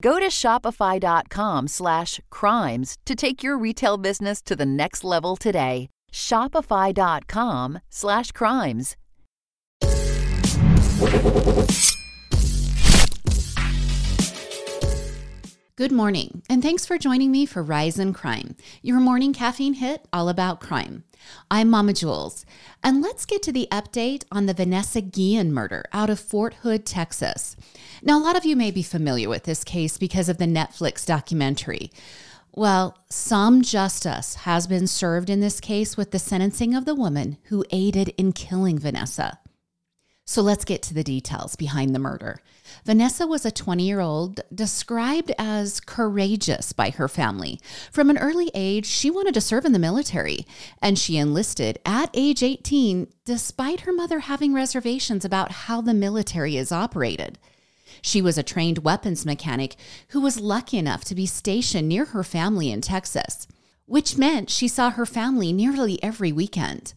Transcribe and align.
Go 0.00 0.20
to 0.20 0.28
shopify.com 0.28 1.68
slash 1.68 2.20
crimes 2.30 2.98
to 3.04 3.14
take 3.14 3.42
your 3.42 3.58
retail 3.58 3.96
business 3.96 4.40
to 4.42 4.54
the 4.54 4.66
next 4.66 5.02
level 5.02 5.36
today. 5.36 5.88
Shopify.com 6.12 7.80
slash 7.90 8.30
crimes. 8.32 8.96
Good 15.78 15.92
morning, 15.92 16.42
and 16.50 16.60
thanks 16.60 16.84
for 16.84 16.98
joining 16.98 17.30
me 17.30 17.46
for 17.46 17.62
Rise 17.62 18.00
and 18.00 18.12
Crime, 18.12 18.56
your 18.82 18.98
morning 18.98 19.32
caffeine 19.32 19.74
hit 19.74 20.08
all 20.12 20.28
about 20.28 20.58
crime. 20.58 21.04
I'm 21.52 21.70
Mama 21.70 21.92
Jules, 21.92 22.44
and 22.82 23.00
let's 23.00 23.24
get 23.24 23.44
to 23.44 23.52
the 23.52 23.68
update 23.70 24.24
on 24.32 24.46
the 24.46 24.54
Vanessa 24.54 25.00
Guillen 25.00 25.52
murder 25.52 25.84
out 25.92 26.10
of 26.10 26.18
Fort 26.18 26.54
Hood, 26.54 26.84
Texas. 26.84 27.54
Now, 28.02 28.18
a 28.18 28.24
lot 28.24 28.36
of 28.36 28.44
you 28.44 28.56
may 28.56 28.72
be 28.72 28.82
familiar 28.82 29.28
with 29.28 29.44
this 29.44 29.62
case 29.62 29.98
because 29.98 30.28
of 30.28 30.38
the 30.38 30.46
Netflix 30.46 31.06
documentary. 31.06 31.92
Well, 32.52 32.98
some 33.08 33.62
justice 33.62 34.34
has 34.34 34.66
been 34.66 34.88
served 34.88 35.30
in 35.30 35.38
this 35.38 35.60
case 35.60 35.96
with 35.96 36.10
the 36.10 36.18
sentencing 36.18 36.74
of 36.74 36.86
the 36.86 36.94
woman 36.96 37.38
who 37.44 37.64
aided 37.70 38.08
in 38.18 38.32
killing 38.32 38.80
Vanessa. 38.80 39.38
So 40.30 40.42
let's 40.42 40.66
get 40.66 40.82
to 40.82 40.92
the 40.92 41.02
details 41.02 41.56
behind 41.56 41.94
the 41.94 41.98
murder. 41.98 42.42
Vanessa 42.84 43.26
was 43.26 43.46
a 43.46 43.50
20 43.50 43.82
year 43.82 44.00
old 44.00 44.40
described 44.54 45.32
as 45.38 45.80
courageous 45.80 46.74
by 46.74 46.90
her 46.90 47.08
family. 47.08 47.58
From 47.90 48.10
an 48.10 48.18
early 48.18 48.50
age, 48.52 48.84
she 48.84 49.10
wanted 49.10 49.32
to 49.32 49.40
serve 49.40 49.64
in 49.64 49.72
the 49.72 49.78
military, 49.78 50.46
and 50.82 50.98
she 50.98 51.16
enlisted 51.16 51.78
at 51.86 52.10
age 52.12 52.42
18 52.42 53.10
despite 53.24 53.80
her 53.80 53.92
mother 53.92 54.18
having 54.18 54.52
reservations 54.52 55.24
about 55.24 55.50
how 55.50 55.80
the 55.80 55.94
military 55.94 56.58
is 56.58 56.70
operated. 56.70 57.38
She 58.02 58.20
was 58.20 58.36
a 58.36 58.42
trained 58.42 58.84
weapons 58.84 59.24
mechanic 59.24 59.76
who 60.08 60.20
was 60.20 60.38
lucky 60.38 60.76
enough 60.76 61.06
to 61.06 61.14
be 61.14 61.24
stationed 61.24 61.88
near 61.88 62.04
her 62.04 62.22
family 62.22 62.70
in 62.70 62.82
Texas, 62.82 63.48
which 63.86 64.18
meant 64.18 64.50
she 64.50 64.68
saw 64.68 64.90
her 64.90 65.06
family 65.06 65.54
nearly 65.54 65.98
every 66.02 66.32
weekend. 66.32 66.92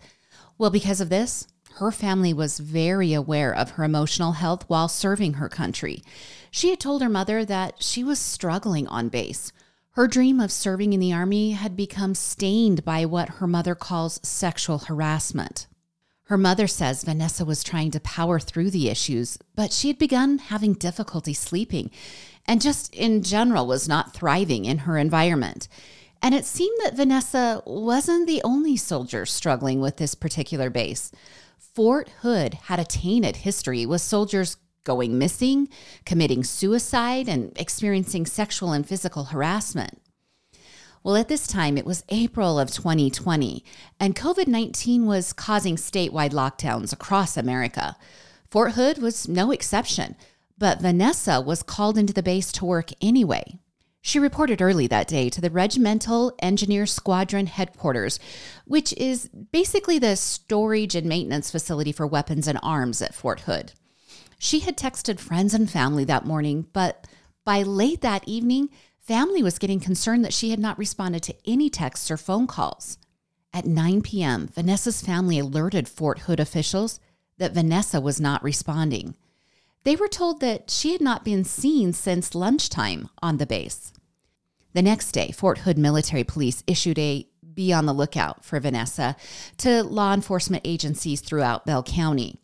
Well, 0.57 0.69
because 0.69 1.00
of 1.00 1.07
this, 1.07 1.47
her 1.75 1.91
family 1.91 2.33
was 2.33 2.59
very 2.59 3.13
aware 3.13 3.53
of 3.53 3.71
her 3.71 3.83
emotional 3.83 4.33
health 4.33 4.63
while 4.67 4.87
serving 4.87 5.33
her 5.33 5.49
country. 5.49 6.03
She 6.49 6.69
had 6.69 6.79
told 6.79 7.01
her 7.01 7.09
mother 7.09 7.45
that 7.45 7.81
she 7.81 8.03
was 8.03 8.19
struggling 8.19 8.87
on 8.87 9.09
base. 9.09 9.51
Her 9.91 10.07
dream 10.07 10.39
of 10.39 10.51
serving 10.51 10.93
in 10.93 10.99
the 10.99 11.13
Army 11.13 11.51
had 11.51 11.75
become 11.75 12.15
stained 12.15 12.85
by 12.85 13.05
what 13.05 13.29
her 13.29 13.47
mother 13.47 13.75
calls 13.75 14.19
sexual 14.23 14.79
harassment. 14.79 15.67
Her 16.25 16.37
mother 16.37 16.67
says 16.67 17.03
Vanessa 17.03 17.43
was 17.43 17.63
trying 17.63 17.91
to 17.91 17.99
power 17.99 18.39
through 18.39 18.71
the 18.71 18.89
issues, 18.89 19.38
but 19.53 19.73
she 19.73 19.89
had 19.89 19.97
begun 19.97 20.38
having 20.38 20.73
difficulty 20.73 21.33
sleeping 21.33 21.91
and 22.45 22.61
just 22.61 22.93
in 22.93 23.23
general 23.23 23.67
was 23.67 23.88
not 23.88 24.13
thriving 24.13 24.65
in 24.65 24.79
her 24.79 24.97
environment. 24.97 25.67
And 26.21 26.35
it 26.35 26.45
seemed 26.45 26.77
that 26.83 26.95
Vanessa 26.95 27.63
wasn't 27.65 28.27
the 28.27 28.41
only 28.43 28.77
soldier 28.77 29.25
struggling 29.25 29.81
with 29.81 29.97
this 29.97 30.15
particular 30.15 30.69
base. 30.69 31.11
Fort 31.73 32.09
Hood 32.21 32.55
had 32.65 32.79
a 32.79 32.85
tainted 32.85 33.37
history 33.37 33.85
with 33.85 34.01
soldiers 34.01 34.57
going 34.83 35.17
missing, 35.17 35.69
committing 36.05 36.43
suicide, 36.43 37.29
and 37.29 37.57
experiencing 37.57 38.25
sexual 38.25 38.73
and 38.73 38.85
physical 38.85 39.25
harassment. 39.25 40.01
Well, 41.01 41.15
at 41.15 41.29
this 41.29 41.47
time, 41.47 41.77
it 41.77 41.85
was 41.85 42.03
April 42.09 42.59
of 42.59 42.71
2020, 42.71 43.63
and 44.01 44.15
COVID 44.15 44.47
19 44.47 45.05
was 45.05 45.31
causing 45.31 45.77
statewide 45.77 46.31
lockdowns 46.31 46.91
across 46.91 47.37
America. 47.37 47.95
Fort 48.49 48.73
Hood 48.73 48.97
was 48.97 49.29
no 49.29 49.51
exception, 49.51 50.17
but 50.57 50.81
Vanessa 50.81 51.39
was 51.39 51.63
called 51.63 51.97
into 51.97 52.13
the 52.13 52.21
base 52.21 52.51
to 52.51 52.65
work 52.65 52.89
anyway. 53.01 53.57
She 54.01 54.17
reported 54.17 54.62
early 54.62 54.88
that 54.88 55.07
day 55.07 55.29
to 55.29 55.39
the 55.39 55.51
Regimental 55.51 56.34
Engineer 56.39 56.88
Squadron 56.88 57.45
headquarters, 57.45 58.19
which 58.66 58.94
is 58.94 59.28
basically 59.28 60.00
the 60.00 60.16
storage 60.16 60.95
and 60.95 61.07
maintenance 61.07 61.51
facility 61.51 61.91
for 61.91 62.07
weapons 62.07 62.47
and 62.47 62.57
arms 62.63 63.01
at 63.01 63.13
Fort 63.13 63.41
Hood. 63.41 63.73
She 64.39 64.62
had 64.62 64.75
texted 64.75 65.19
friends 65.19 65.53
and 65.53 65.69
family 65.69 66.03
that 66.06 66.25
morning, 66.25 66.66
but 66.73 67.06
by 67.45 67.62
late 67.62 68.01
that 68.01 68.28
evening, 68.28 68.69
family 69.00 69.44
was 69.44 69.59
getting 69.59 69.79
concerned 69.79 70.25
that 70.25 70.33
she 70.33 70.50
had 70.50 70.59
not 70.59 70.79
responded 70.79 71.22
to 71.23 71.35
any 71.45 71.69
texts 71.69 72.09
or 72.09 72.18
phone 72.18 72.47
calls. 72.47 72.97
At 73.53 73.66
9 73.66 74.01
p.m., 74.01 74.47
Vanessa's 74.47 75.01
family 75.01 75.38
alerted 75.38 75.88
Fort 75.88 76.19
Hood 76.19 76.39
officials 76.39 77.00
that 77.38 77.53
Vanessa 77.53 78.01
was 78.01 78.19
not 78.19 78.44
responding. 78.44 79.13
They 79.84 79.96
were 79.96 80.08
told 80.08 80.42
that 80.42 80.69
she 80.69 80.92
had 80.92 81.02
not 81.02 81.25
been 81.25 81.44
seen 81.44 81.94
since 81.94 82.36
lunchtime 82.36 83.09
on 83.22 83.38
the 83.38 83.47
base. 83.47 83.94
The 84.74 84.81
next 84.81 85.12
day, 85.12 85.31
Fort 85.31 85.59
Hood 85.59 85.78
Military 85.78 86.24
Police 86.24 86.64
issued 86.68 87.00
a 87.00 87.28
be 87.53 87.74
on 87.74 87.86
the 87.86 87.94
lookout 87.94 88.46
for 88.46 88.59
Vanessa 88.59 89.16
to 89.58 89.84
law 89.84 90.14
enforcement 90.14 90.62
agencies 90.66 91.19
throughout 91.19 91.66
Bell 91.66 91.84
County. 91.84 92.40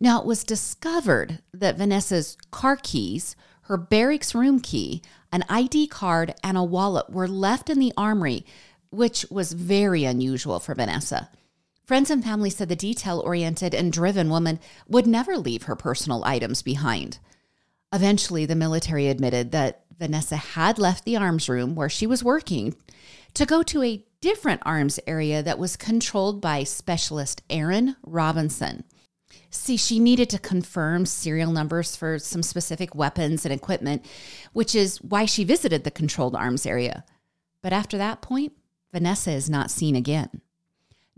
Now, 0.00 0.20
it 0.20 0.26
was 0.26 0.42
discovered 0.42 1.40
that 1.52 1.76
Vanessa's 1.76 2.36
car 2.50 2.76
keys, 2.76 3.36
her 3.62 3.76
barracks 3.76 4.34
room 4.34 4.58
key, 4.58 5.02
an 5.30 5.44
ID 5.48 5.88
card, 5.88 6.34
and 6.42 6.56
a 6.56 6.64
wallet 6.64 7.10
were 7.10 7.28
left 7.28 7.70
in 7.70 7.78
the 7.78 7.92
armory, 7.96 8.44
which 8.90 9.26
was 9.30 9.52
very 9.52 10.04
unusual 10.04 10.58
for 10.58 10.74
Vanessa. 10.74 11.28
Friends 11.88 12.10
and 12.10 12.22
family 12.22 12.50
said 12.50 12.68
the 12.68 12.76
detail 12.76 13.20
oriented 13.20 13.74
and 13.74 13.90
driven 13.90 14.28
woman 14.28 14.60
would 14.88 15.06
never 15.06 15.38
leave 15.38 15.62
her 15.62 15.74
personal 15.74 16.22
items 16.22 16.60
behind. 16.60 17.18
Eventually, 17.94 18.44
the 18.44 18.54
military 18.54 19.08
admitted 19.08 19.52
that 19.52 19.84
Vanessa 19.98 20.36
had 20.36 20.78
left 20.78 21.06
the 21.06 21.16
arms 21.16 21.48
room 21.48 21.74
where 21.74 21.88
she 21.88 22.06
was 22.06 22.22
working 22.22 22.76
to 23.32 23.46
go 23.46 23.62
to 23.62 23.82
a 23.82 24.04
different 24.20 24.60
arms 24.66 25.00
area 25.06 25.42
that 25.42 25.58
was 25.58 25.78
controlled 25.78 26.42
by 26.42 26.62
specialist 26.62 27.40
Aaron 27.48 27.96
Robinson. 28.02 28.84
See, 29.48 29.78
she 29.78 29.98
needed 29.98 30.28
to 30.28 30.38
confirm 30.38 31.06
serial 31.06 31.52
numbers 31.52 31.96
for 31.96 32.18
some 32.18 32.42
specific 32.42 32.94
weapons 32.94 33.46
and 33.46 33.54
equipment, 33.54 34.04
which 34.52 34.74
is 34.74 34.98
why 34.98 35.24
she 35.24 35.42
visited 35.42 35.84
the 35.84 35.90
controlled 35.90 36.36
arms 36.36 36.66
area. 36.66 37.06
But 37.62 37.72
after 37.72 37.96
that 37.96 38.20
point, 38.20 38.52
Vanessa 38.92 39.30
is 39.30 39.48
not 39.48 39.70
seen 39.70 39.96
again. 39.96 40.42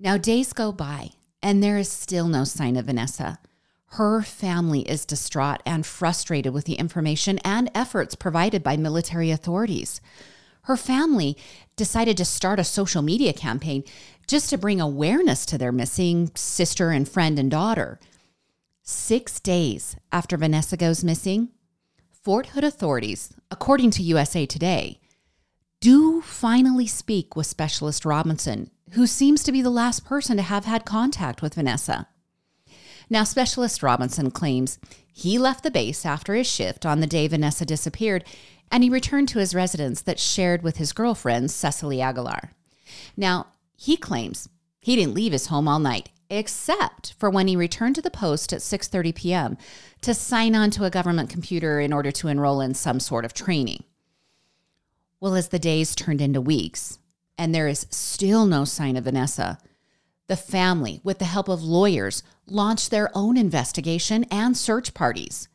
Now, 0.03 0.17
days 0.17 0.55
go 0.55 0.73
by, 0.73 1.11
and 1.43 1.63
there 1.63 1.77
is 1.77 1.93
still 1.93 2.27
no 2.27 2.45
sign 2.45 2.77
of 2.77 2.87
Vanessa. 2.87 3.39
Her 3.89 4.23
family 4.23 4.81
is 4.89 5.05
distraught 5.05 5.61
and 5.67 5.85
frustrated 5.85 6.55
with 6.55 6.65
the 6.65 6.77
information 6.77 7.39
and 7.41 7.71
efforts 7.75 8.15
provided 8.15 8.63
by 8.63 8.79
military 8.79 9.31
authorities. 9.31 10.01
Her 10.63 10.79
family 10.79 11.37
decided 11.77 12.17
to 12.17 12.25
start 12.25 12.59
a 12.59 12.65
social 12.65 13.03
media 13.03 13.35
campaign 13.35 13.85
just 14.27 14.49
to 14.49 14.57
bring 14.57 14.81
awareness 14.81 15.45
to 15.45 15.59
their 15.59 15.73
missing 15.73 16.31
sister 16.35 16.93
and 16.93 17.07
friend 17.07 17.39
and 17.39 17.51
daughter. 17.51 18.01
Six 18.83 19.39
days 19.39 19.97
after 20.11 20.39
Vanessa 20.39 20.79
goes 20.79 21.05
missing, 21.05 21.51
Fort 22.11 22.47
Hood 22.47 22.65
authorities, 22.65 23.35
according 23.51 23.91
to 23.93 24.03
USA 24.03 24.47
Today, 24.47 24.99
do 25.81 26.23
finally 26.23 26.87
speak 26.87 27.37
with 27.37 27.47
Specialist 27.47 28.07
Robinson, 28.07 28.71
who 28.93 29.07
seems 29.07 29.43
to 29.45 29.53
be 29.53 29.63
the 29.63 29.71
last 29.71 30.05
person 30.05 30.37
to 30.37 30.43
have 30.43 30.65
had 30.65 30.85
contact 30.85 31.43
with 31.43 31.55
Vanessa. 31.55 32.09
Now, 33.09 33.25
Specialist 33.25 33.83
Robinson 33.83 34.31
claims 34.31 34.79
he 35.13 35.39
left 35.39 35.63
the 35.63 35.71
base 35.71 36.07
after 36.07 36.35
his 36.35 36.47
shift 36.47 36.87
on 36.87 37.01
the 37.01 37.07
day 37.07 37.27
Vanessa 37.29 37.65
disappeared 37.65 38.25
and 38.71 38.85
he 38.85 38.91
returned 38.91 39.29
to 39.29 39.41
his 39.41 39.55
residence 39.55 40.01
that 40.03 40.21
shared 40.21 40.63
with 40.63 40.77
his 40.77 40.93
girlfriend, 40.93 41.51
Cecily 41.51 42.01
Aguilar. 42.01 42.53
Now, 43.17 43.49
he 43.77 43.97
claims 43.97 44.49
he 44.81 44.95
didn't 44.95 45.15
leave 45.15 45.33
his 45.33 45.47
home 45.47 45.67
all 45.67 45.81
night 45.81 46.11
except 46.31 47.15
for 47.19 47.29
when 47.29 47.49
he 47.49 47.57
returned 47.57 47.97
to 47.97 48.03
the 48.03 48.11
post 48.11 48.53
at 48.53 48.61
6:30 48.61 49.15
p.m. 49.15 49.59
to 50.01 50.15
sign 50.15 50.55
on 50.55 50.71
to 50.71 50.85
a 50.85 50.91
government 50.91 51.29
computer 51.29 51.81
in 51.81 51.93
order 51.93 52.13
to 52.13 52.29
enroll 52.29 52.61
in 52.61 52.75
some 52.75 53.01
sort 53.01 53.25
of 53.25 53.35
training. 53.35 53.83
Well, 55.19 55.35
as 55.35 55.49
the 55.49 55.59
days 55.59 55.97
turned 55.97 56.21
into 56.21 56.41
weeks 56.41 57.00
and 57.41 57.55
there 57.55 57.69
is 57.69 57.87
still 57.89 58.45
no 58.45 58.67
sign 58.67 58.97
of 58.97 59.05
Vanessa, 59.05 59.59
the 60.29 60.37
family, 60.37 61.01
with 61.03 61.19
the 61.19 61.25
help 61.25 61.49
of 61.49 61.63
lawyers, 61.63 62.23
launched 62.47 62.91
their 62.91 63.11
own 63.15 63.39
investigation 63.39 64.25
and 64.31 64.59
search 64.59 64.93
parties. 64.93 65.49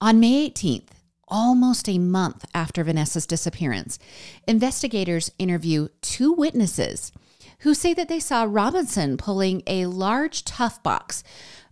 On 0.00 0.18
May 0.18 0.50
18th, 0.50 0.88
almost 1.28 1.88
a 1.88 1.98
month 1.98 2.44
after 2.52 2.82
Vanessa's 2.82 3.24
disappearance, 3.24 4.00
investigators 4.48 5.30
interview 5.38 5.86
two 6.00 6.32
witnesses 6.32 7.12
who 7.60 7.72
say 7.72 7.94
that 7.94 8.08
they 8.08 8.18
saw 8.18 8.42
Robinson 8.42 9.16
pulling 9.16 9.62
a 9.68 9.86
large 9.86 10.44
tough 10.44 10.82
box. 10.82 11.22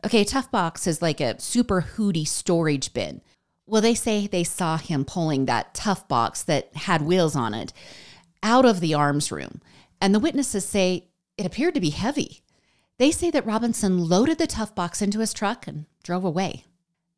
Okay, 0.04 0.22
tough 0.22 0.48
box 0.52 0.86
is 0.86 1.02
like 1.02 1.20
a 1.20 1.40
super 1.40 1.80
hooty 1.80 2.24
storage 2.24 2.92
bin. 2.92 3.20
Well, 3.66 3.82
they 3.82 3.96
say 3.96 4.28
they 4.28 4.44
saw 4.44 4.76
him 4.76 5.04
pulling 5.04 5.46
that 5.46 5.74
tough 5.74 6.06
box 6.06 6.44
that 6.44 6.72
had 6.76 7.02
wheels 7.02 7.34
on 7.34 7.52
it 7.52 7.72
out 8.42 8.64
of 8.64 8.80
the 8.80 8.94
arms 8.94 9.30
room. 9.30 9.60
And 10.00 10.14
the 10.14 10.20
witnesses 10.20 10.66
say 10.66 11.08
it 11.36 11.46
appeared 11.46 11.74
to 11.74 11.80
be 11.80 11.90
heavy. 11.90 12.42
They 12.98 13.10
say 13.10 13.30
that 13.30 13.46
Robinson 13.46 14.08
loaded 14.08 14.38
the 14.38 14.46
tough 14.46 14.74
box 14.74 15.00
into 15.00 15.20
his 15.20 15.32
truck 15.32 15.66
and 15.66 15.86
drove 16.02 16.24
away. 16.24 16.64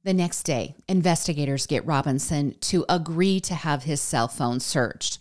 The 0.05 0.15
next 0.15 0.43
day, 0.43 0.75
investigators 0.89 1.67
get 1.67 1.87
Robinson 1.87 2.57
to 2.61 2.85
agree 2.89 3.41
to 3.41 3.55
have 3.55 3.85
his 3.85 4.01
cell 4.01 4.29
phone 4.29 4.61
searched. 4.61 5.19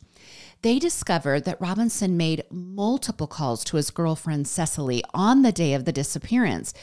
They 0.61 0.79
discover 0.79 1.39
that 1.39 1.61
Robinson 1.61 2.17
made 2.17 2.43
multiple 2.51 3.27
calls 3.27 3.63
to 3.65 3.77
his 3.77 3.89
girlfriend 3.89 4.47
Cecily 4.47 5.03
on 5.13 5.41
the 5.41 5.51
day 5.51 5.73
of 5.73 5.85
the 5.85 5.91
disappearance 5.91 6.73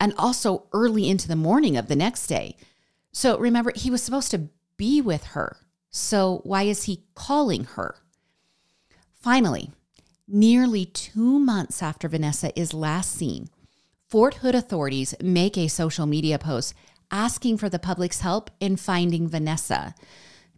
and 0.00 0.14
also 0.16 0.66
early 0.72 1.08
into 1.08 1.28
the 1.28 1.36
morning 1.36 1.76
of 1.76 1.88
the 1.88 1.96
next 1.96 2.26
day. 2.26 2.56
So 3.12 3.38
remember, 3.38 3.72
he 3.74 3.90
was 3.90 4.02
supposed 4.02 4.30
to 4.32 4.48
be 4.76 5.00
with 5.00 5.24
her. 5.26 5.58
So 5.90 6.40
why 6.44 6.64
is 6.64 6.84
he 6.84 7.04
calling 7.14 7.64
her? 7.64 7.96
Finally, 9.28 9.70
Nearly 10.26 10.86
two 10.86 11.38
months 11.38 11.82
after 11.82 12.08
Vanessa 12.08 12.50
is 12.58 12.72
last 12.72 13.12
seen, 13.12 13.50
Fort 14.06 14.36
Hood 14.36 14.54
authorities 14.54 15.14
make 15.22 15.58
a 15.58 15.68
social 15.68 16.06
media 16.06 16.38
post 16.38 16.72
asking 17.10 17.58
for 17.58 17.68
the 17.68 17.78
public's 17.78 18.20
help 18.20 18.50
in 18.58 18.76
finding 18.76 19.28
Vanessa. 19.28 19.94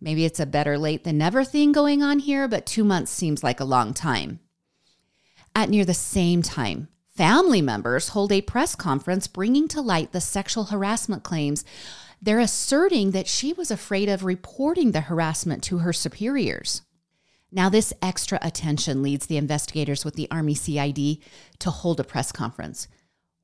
Maybe 0.01 0.25
it's 0.25 0.39
a 0.39 0.47
better 0.47 0.79
late 0.79 1.03
than 1.03 1.19
never 1.19 1.43
thing 1.43 1.73
going 1.73 2.01
on 2.01 2.21
here, 2.21 2.47
but 2.47 2.65
two 2.65 2.85
months 2.85 3.11
seems 3.11 3.43
like 3.43 3.59
a 3.59 3.65
long 3.65 3.93
time. 3.93 4.39
At 5.53 5.69
near 5.69 5.85
the 5.85 5.93
same 5.93 6.41
time, 6.41 6.87
family 7.17 7.61
members 7.61 8.11
hold 8.11 8.31
a 8.31 8.41
press 8.41 8.77
conference 8.77 9.27
bringing 9.27 9.67
to 9.67 9.81
light 9.81 10.13
the 10.13 10.21
sexual 10.21 10.67
harassment 10.67 11.25
claims. 11.25 11.65
They're 12.23 12.39
asserting 12.39 13.11
that 13.11 13.27
she 13.27 13.53
was 13.53 13.73
afraid 13.73 14.09
of 14.09 14.23
reporting 14.23 14.93
the 14.93 15.01
harassment 15.01 15.65
to 15.65 15.79
her 15.79 15.93
superiors. 15.93 16.83
Now, 17.53 17.69
this 17.69 17.93
extra 18.01 18.39
attention 18.43 19.03
leads 19.03 19.27
the 19.27 19.37
investigators 19.37 20.05
with 20.05 20.15
the 20.15 20.29
Army 20.31 20.55
CID 20.55 21.19
to 21.59 21.71
hold 21.71 21.99
a 22.01 22.05
press 22.05 22.31
conference 22.33 22.87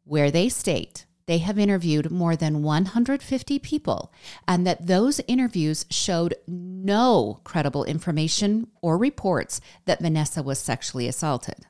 where 0.05 0.31
they 0.31 0.49
state 0.49 1.07
they 1.27 1.39
have 1.39 1.59
interviewed 1.59 2.11
more 2.11 2.37
than 2.37 2.63
150 2.63 3.59
people 3.59 4.13
and 4.47 4.67
that 4.67 4.87
those 4.87 5.21
interviews 5.27 5.85
showed 5.91 6.35
no 6.47 7.41
credible 7.45 7.85
information 7.85 8.69
or 8.81 8.97
reports 8.97 9.61
that 9.85 10.01
Vanessa 10.01 10.43
was 10.43 10.59
sexually 10.59 11.09
assaulted. 11.09 11.67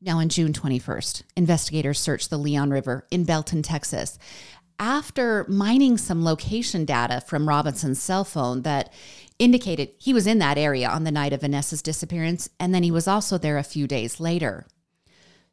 Now, 0.00 0.18
on 0.18 0.28
June 0.28 0.52
21st, 0.52 1.22
investigators 1.36 1.98
searched 1.98 2.30
the 2.30 2.38
Leon 2.38 2.70
River 2.70 3.06
in 3.10 3.24
Belton, 3.24 3.62
Texas, 3.62 4.18
after 4.80 5.44
mining 5.48 5.96
some 5.96 6.24
location 6.24 6.84
data 6.84 7.20
from 7.20 7.48
Robinson's 7.48 8.00
cell 8.00 8.24
phone 8.24 8.62
that 8.62 8.92
indicated 9.38 9.90
he 9.98 10.12
was 10.12 10.26
in 10.26 10.38
that 10.38 10.58
area 10.58 10.88
on 10.88 11.04
the 11.04 11.10
night 11.10 11.32
of 11.32 11.42
Vanessa's 11.42 11.82
disappearance, 11.82 12.48
and 12.58 12.74
then 12.74 12.82
he 12.82 12.90
was 12.90 13.08
also 13.08 13.38
there 13.38 13.58
a 13.58 13.62
few 13.62 13.86
days 13.86 14.20
later. 14.20 14.66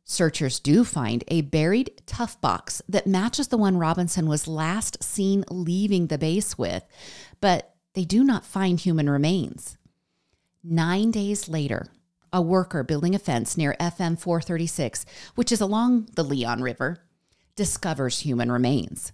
Searchers 0.03 0.59
do 0.59 0.83
find 0.83 1.23
a 1.29 1.41
buried 1.41 2.01
tough 2.05 2.39
box 2.39 2.81
that 2.87 3.07
matches 3.07 3.47
the 3.47 3.57
one 3.57 3.77
Robinson 3.77 4.27
was 4.27 4.47
last 4.47 5.03
seen 5.03 5.43
leaving 5.49 6.07
the 6.07 6.19
base 6.19 6.57
with, 6.57 6.83
but 7.41 7.73
they 7.95 8.05
do 8.05 8.23
not 8.23 8.45
find 8.45 8.79
human 8.79 9.09
remains. 9.09 9.77
Nine 10.63 11.09
days 11.09 11.49
later, 11.49 11.87
a 12.31 12.41
worker 12.41 12.83
building 12.83 13.15
a 13.15 13.19
fence 13.19 13.57
near 13.57 13.75
FM 13.79 14.19
436, 14.19 15.05
which 15.33 15.51
is 15.51 15.61
along 15.61 16.09
the 16.15 16.23
Leon 16.23 16.61
River, 16.61 16.97
discovers 17.55 18.19
human 18.19 18.51
remains. 18.51 19.11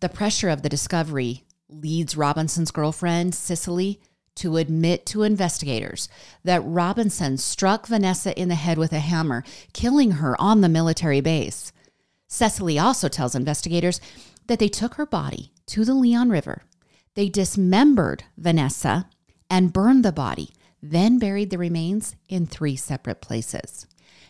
The 0.00 0.08
pressure 0.10 0.50
of 0.50 0.60
the 0.60 0.68
discovery 0.68 1.44
leads 1.68 2.16
Robinson's 2.16 2.70
girlfriend, 2.70 3.34
Cecily, 3.34 4.00
to 4.36 4.58
admit 4.58 5.06
to 5.06 5.22
investigators 5.22 6.08
that 6.44 6.62
Robinson 6.64 7.38
struck 7.38 7.86
Vanessa 7.86 8.38
in 8.38 8.48
the 8.48 8.54
head 8.54 8.78
with 8.78 8.92
a 8.92 8.98
hammer, 8.98 9.42
killing 9.72 10.12
her 10.12 10.40
on 10.40 10.60
the 10.60 10.68
military 10.68 11.20
base. 11.20 11.72
Cecily 12.28 12.78
also 12.78 13.08
tells 13.08 13.34
investigators 13.34 14.00
that 14.46 14.58
they 14.58 14.68
took 14.68 14.94
her 14.94 15.06
body 15.06 15.52
to 15.66 15.84
the 15.84 15.94
Leon 15.94 16.28
River. 16.28 16.62
They 17.14 17.28
dismembered 17.28 18.24
Vanessa 18.36 19.08
and 19.48 19.72
burned 19.72 20.04
the 20.04 20.12
body, 20.12 20.50
then 20.82 21.18
buried 21.18 21.50
the 21.50 21.58
remains 21.58 22.14
in 22.28 22.46
three 22.46 22.76
separate 22.76 23.20
places. 23.20 23.86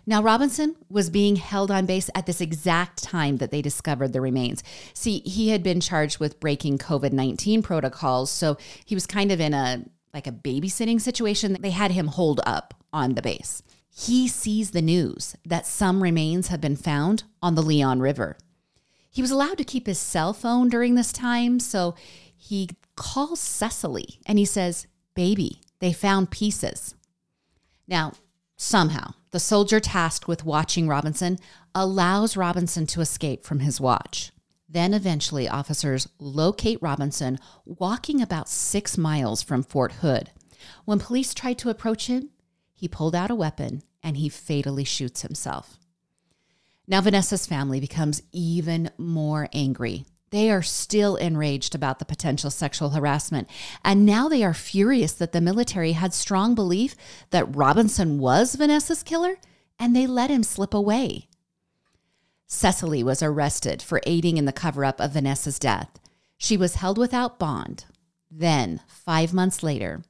Now, 0.09 0.23
Robinson 0.23 0.77
was 0.89 1.11
being 1.11 1.35
held 1.35 1.71
on 1.71 1.85
base 1.85 2.09
at 2.15 2.27
this 2.27 2.41
exact 2.41 3.03
time 3.03 3.39
that 3.39 3.51
they 3.51 3.61
discovered 3.61 4.13
the 4.13 4.21
remains. 4.21 4.63
See, 4.95 5.19
he 5.21 5.49
had 5.49 5.65
been 5.65 5.81
charged 5.81 6.21
with 6.21 6.39
breaking 6.39 6.79
COVID 6.79 7.13
19 7.13 7.63
protocols. 7.63 8.31
So 8.31 8.57
he 8.85 8.95
was 8.95 9.07
kind 9.07 9.33
of 9.33 9.41
in 9.41 9.53
a 9.53 9.85
like 10.15 10.27
a 10.27 10.33
babysitting 10.33 11.01
situation. 11.01 11.59
They 11.61 11.71
had 11.71 11.91
him 11.91 12.07
hold 12.07 12.41
up 12.47 12.73
on 12.93 13.15
the 13.15 13.23
base. 13.23 13.63
He 13.89 14.29
sees 14.29 14.71
the 14.71 14.83
news 14.83 15.37
that 15.45 15.67
some 15.67 16.03
remains 16.03 16.49
have 16.49 16.61
been 16.61 16.77
found 16.77 17.25
on 17.43 17.55
the 17.55 17.63
Leon 17.63 18.01
River. 18.01 18.37
He 19.11 19.23
was 19.23 19.31
allowed 19.31 19.59
to 19.59 19.65
keep 19.65 19.87
his 19.87 19.99
cell 19.99 20.33
phone 20.33 20.69
during 20.69 20.95
this 20.95 21.13
time. 21.13 21.59
So 21.59 21.95
he 22.37 22.69
calls 22.95 23.41
Cecily 23.41 24.21
and 24.27 24.39
he 24.39 24.45
says, 24.45 24.87
Baby, 25.15 25.61
they 25.81 25.93
found 25.93 26.31
pieces. 26.31 26.95
Now, 27.89 28.13
somehow, 28.57 29.15
the 29.37 29.41
soldier 29.41 29.79
tasked 29.79 30.27
with 30.27 30.47
watching 30.47 30.89
Robinson 30.89 31.39
allows 31.75 32.39
Robinson 32.39 32.87
to 32.87 33.03
escape 33.03 33.45
from 33.45 33.59
his 33.59 33.79
watch. 33.79 34.33
Then 34.67 34.95
eventually, 34.95 35.47
officers 35.47 36.09
locate 36.19 36.81
Robinson 36.81 37.39
walking 37.67 38.23
about 38.23 38.49
six 38.49 38.97
miles 38.97 39.43
from 39.43 39.63
Fort 39.63 39.93
Hood. 40.01 40.31
When 40.87 40.99
police 40.99 41.35
tried 41.35 41.59
to 41.59 41.69
approach 41.69 42.07
him, 42.07 42.31
he 42.73 42.89
pulled 42.89 43.15
out 43.15 43.31
a 43.31 43.35
weapon 43.35 43.83
and 44.03 44.17
he 44.17 44.31
fatally 44.31 44.85
shoots 44.85 45.21
himself. 45.21 45.77
Now, 46.89 47.03
Vanessa's 47.03 47.47
family 47.47 47.79
becomes 47.79 48.23
even 48.33 48.89
more 48.97 49.51
angry. 49.53 50.07
They 50.31 50.51
are 50.51 50.63
still 50.63 51.17
enraged 51.17 51.75
about 51.75 51.99
the 51.99 52.05
potential 52.05 52.51
sexual 52.51 52.91
harassment. 52.91 53.49
And 53.85 54.05
now 54.05 54.29
they 54.29 54.43
are 54.43 54.55
furious 54.55 55.13
that 55.13 55.33
the 55.33 55.41
military 55.41 55.93
had 55.93 56.13
strong 56.13 56.55
belief 56.55 56.97
that 57.31 57.55
Robinson 57.55 58.19
was 58.19 58.55
Vanessa's 58.55 59.03
killer 59.03 59.37
and 59.79 59.95
they 59.95 60.07
let 60.07 60.31
him 60.31 60.43
slip 60.43 60.75
away. 60.75 61.29
Cecily 62.47 63.03
was 63.03 63.23
arrested 63.23 63.83
for 63.83 64.01
aiding 64.07 64.37
in 64.37 64.45
the 64.45 64.53
cover 64.53 64.85
up 64.85 65.01
of 65.01 65.13
Vanessa's 65.13 65.59
death. 65.59 65.99
She 66.39 66.57
was 66.57 66.77
held 66.77 66.99
without 66.99 67.39
bond. 67.39 67.85
Then, 68.31 68.81
five 68.87 69.33
months 69.33 69.63
later, 69.63 70.03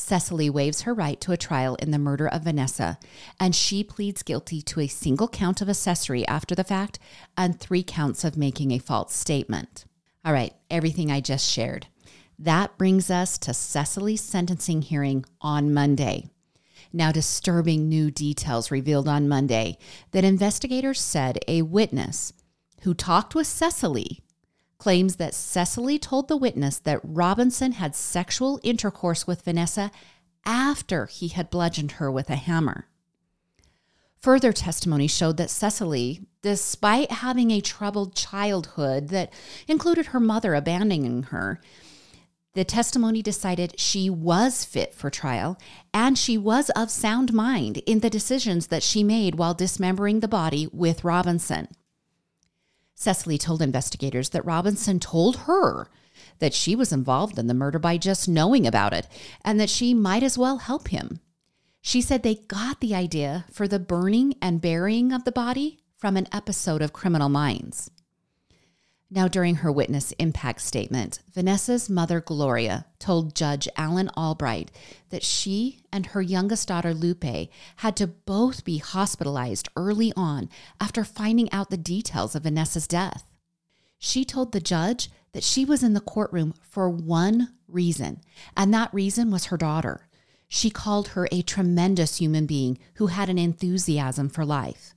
Cecily 0.00 0.48
waives 0.48 0.82
her 0.82 0.94
right 0.94 1.20
to 1.20 1.32
a 1.32 1.36
trial 1.36 1.74
in 1.74 1.90
the 1.90 1.98
murder 1.98 2.28
of 2.28 2.44
Vanessa, 2.44 2.98
and 3.40 3.54
she 3.54 3.82
pleads 3.82 4.22
guilty 4.22 4.62
to 4.62 4.78
a 4.78 4.86
single 4.86 5.26
count 5.26 5.60
of 5.60 5.68
accessory 5.68 6.26
after 6.28 6.54
the 6.54 6.62
fact 6.62 7.00
and 7.36 7.58
three 7.58 7.82
counts 7.82 8.22
of 8.22 8.36
making 8.36 8.70
a 8.70 8.78
false 8.78 9.12
statement. 9.12 9.86
All 10.24 10.32
right, 10.32 10.54
everything 10.70 11.10
I 11.10 11.20
just 11.20 11.50
shared. 11.50 11.88
That 12.38 12.78
brings 12.78 13.10
us 13.10 13.36
to 13.38 13.52
Cecily's 13.52 14.22
sentencing 14.22 14.82
hearing 14.82 15.24
on 15.40 15.74
Monday. 15.74 16.30
Now, 16.92 17.10
disturbing 17.10 17.88
new 17.88 18.12
details 18.12 18.70
revealed 18.70 19.08
on 19.08 19.28
Monday 19.28 19.78
that 20.12 20.24
investigators 20.24 21.00
said 21.00 21.40
a 21.48 21.62
witness 21.62 22.32
who 22.82 22.94
talked 22.94 23.34
with 23.34 23.48
Cecily 23.48 24.22
claims 24.78 25.16
that 25.16 25.34
Cecily 25.34 25.98
told 25.98 26.28
the 26.28 26.36
witness 26.36 26.78
that 26.78 27.00
Robinson 27.02 27.72
had 27.72 27.94
sexual 27.94 28.60
intercourse 28.62 29.26
with 29.26 29.42
Vanessa 29.42 29.90
after 30.46 31.06
he 31.06 31.28
had 31.28 31.50
bludgeoned 31.50 31.92
her 31.92 32.10
with 32.10 32.30
a 32.30 32.36
hammer. 32.36 32.86
Further 34.20 34.52
testimony 34.52 35.06
showed 35.06 35.36
that 35.36 35.50
Cecily, 35.50 36.20
despite 36.42 37.10
having 37.10 37.50
a 37.50 37.60
troubled 37.60 38.14
childhood 38.14 39.08
that 39.08 39.32
included 39.66 40.06
her 40.06 40.20
mother 40.20 40.54
abandoning 40.54 41.24
her, 41.24 41.60
the 42.54 42.64
testimony 42.64 43.22
decided 43.22 43.78
she 43.78 44.10
was 44.10 44.64
fit 44.64 44.92
for 44.92 45.10
trial 45.10 45.56
and 45.94 46.18
she 46.18 46.36
was 46.36 46.70
of 46.70 46.90
sound 46.90 47.32
mind 47.32 47.78
in 47.86 48.00
the 48.00 48.10
decisions 48.10 48.68
that 48.68 48.82
she 48.82 49.04
made 49.04 49.36
while 49.36 49.54
dismembering 49.54 50.20
the 50.20 50.26
body 50.26 50.68
with 50.72 51.04
Robinson. 51.04 51.68
Cecily 53.00 53.38
told 53.38 53.62
investigators 53.62 54.30
that 54.30 54.44
Robinson 54.44 54.98
told 54.98 55.36
her 55.46 55.88
that 56.40 56.52
she 56.52 56.74
was 56.74 56.92
involved 56.92 57.38
in 57.38 57.46
the 57.46 57.54
murder 57.54 57.78
by 57.78 57.96
just 57.96 58.28
knowing 58.28 58.66
about 58.66 58.92
it 58.92 59.06
and 59.44 59.60
that 59.60 59.70
she 59.70 59.94
might 59.94 60.24
as 60.24 60.36
well 60.36 60.58
help 60.58 60.88
him. 60.88 61.20
She 61.80 62.00
said 62.00 62.24
they 62.24 62.34
got 62.34 62.80
the 62.80 62.96
idea 62.96 63.44
for 63.52 63.68
the 63.68 63.78
burning 63.78 64.34
and 64.42 64.60
burying 64.60 65.12
of 65.12 65.22
the 65.22 65.30
body 65.30 65.78
from 65.96 66.16
an 66.16 66.26
episode 66.32 66.82
of 66.82 66.92
Criminal 66.92 67.28
Minds. 67.28 67.88
Now, 69.10 69.26
during 69.26 69.56
her 69.56 69.72
witness 69.72 70.12
impact 70.12 70.60
statement, 70.60 71.20
Vanessa's 71.32 71.88
mother, 71.88 72.20
Gloria, 72.20 72.84
told 72.98 73.34
Judge 73.34 73.66
Alan 73.74 74.10
Albright 74.10 74.70
that 75.08 75.22
she 75.22 75.80
and 75.90 76.06
her 76.06 76.20
youngest 76.20 76.68
daughter, 76.68 76.92
Lupe, 76.92 77.48
had 77.76 77.96
to 77.96 78.06
both 78.06 78.64
be 78.64 78.76
hospitalized 78.76 79.70
early 79.76 80.12
on 80.14 80.50
after 80.78 81.04
finding 81.04 81.50
out 81.52 81.70
the 81.70 81.78
details 81.78 82.34
of 82.34 82.42
Vanessa's 82.42 82.86
death. 82.86 83.24
She 83.98 84.26
told 84.26 84.52
the 84.52 84.60
judge 84.60 85.10
that 85.32 85.42
she 85.42 85.64
was 85.64 85.82
in 85.82 85.94
the 85.94 86.00
courtroom 86.00 86.52
for 86.60 86.90
one 86.90 87.54
reason, 87.66 88.20
and 88.58 88.74
that 88.74 88.92
reason 88.92 89.30
was 89.30 89.46
her 89.46 89.56
daughter. 89.56 90.06
She 90.48 90.68
called 90.68 91.08
her 91.08 91.26
a 91.32 91.40
tremendous 91.40 92.18
human 92.18 92.44
being 92.44 92.78
who 92.94 93.06
had 93.06 93.30
an 93.30 93.38
enthusiasm 93.38 94.28
for 94.28 94.44
life. 94.44 94.94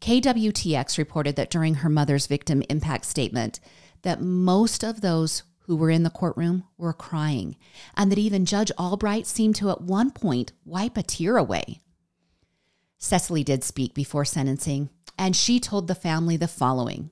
KWTX 0.00 0.98
reported 0.98 1.36
that 1.36 1.50
during 1.50 1.74
her 1.74 1.88
mother's 1.88 2.26
victim 2.26 2.62
impact 2.68 3.04
statement 3.04 3.60
that 4.02 4.20
most 4.20 4.84
of 4.84 5.00
those 5.00 5.42
who 5.60 5.76
were 5.76 5.90
in 5.90 6.02
the 6.02 6.10
courtroom 6.10 6.64
were 6.76 6.92
crying 6.92 7.56
and 7.96 8.10
that 8.10 8.18
even 8.18 8.46
Judge 8.46 8.72
Albright 8.78 9.26
seemed 9.26 9.56
to 9.56 9.70
at 9.70 9.82
one 9.82 10.10
point 10.10 10.52
wipe 10.64 10.96
a 10.96 11.02
tear 11.02 11.36
away. 11.36 11.80
Cecily 12.98 13.44
did 13.44 13.62
speak 13.62 13.92
before 13.92 14.24
sentencing 14.24 14.88
and 15.18 15.36
she 15.36 15.60
told 15.60 15.88
the 15.88 15.94
family 15.94 16.36
the 16.36 16.48
following. 16.48 17.10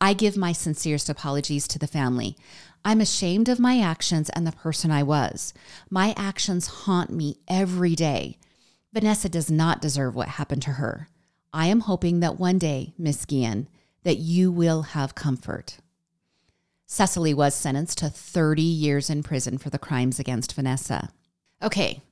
I 0.00 0.12
give 0.12 0.36
my 0.36 0.52
sincerest 0.52 1.08
apologies 1.08 1.68
to 1.68 1.78
the 1.78 1.86
family. 1.86 2.36
I'm 2.84 3.00
ashamed 3.00 3.48
of 3.48 3.60
my 3.60 3.80
actions 3.80 4.28
and 4.30 4.46
the 4.46 4.52
person 4.52 4.90
I 4.90 5.02
was. 5.02 5.54
My 5.88 6.14
actions 6.16 6.66
haunt 6.66 7.10
me 7.10 7.38
every 7.48 7.94
day. 7.94 8.38
Vanessa 8.92 9.28
does 9.28 9.50
not 9.50 9.80
deserve 9.80 10.14
what 10.14 10.28
happened 10.28 10.62
to 10.62 10.72
her. 10.72 11.08
I 11.54 11.66
am 11.66 11.80
hoping 11.80 12.18
that 12.18 12.40
one 12.40 12.58
day, 12.58 12.94
Miss 12.98 13.24
Guillen, 13.24 13.68
that 14.02 14.16
you 14.16 14.50
will 14.50 14.82
have 14.82 15.14
comfort. 15.14 15.78
Cecily 16.84 17.32
was 17.32 17.54
sentenced 17.54 17.98
to 17.98 18.08
30 18.08 18.60
years 18.60 19.08
in 19.08 19.22
prison 19.22 19.58
for 19.58 19.70
the 19.70 19.78
crimes 19.78 20.18
against 20.18 20.52
Vanessa. 20.52 21.10
Okay, 21.62 22.02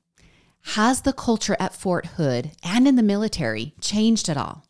has 0.77 1.01
the 1.01 1.13
culture 1.13 1.57
at 1.59 1.75
Fort 1.75 2.07
Hood 2.07 2.53
and 2.63 2.87
in 2.87 2.95
the 2.95 3.03
military 3.03 3.75
changed 3.81 4.29
at 4.29 4.37
all? 4.37 4.65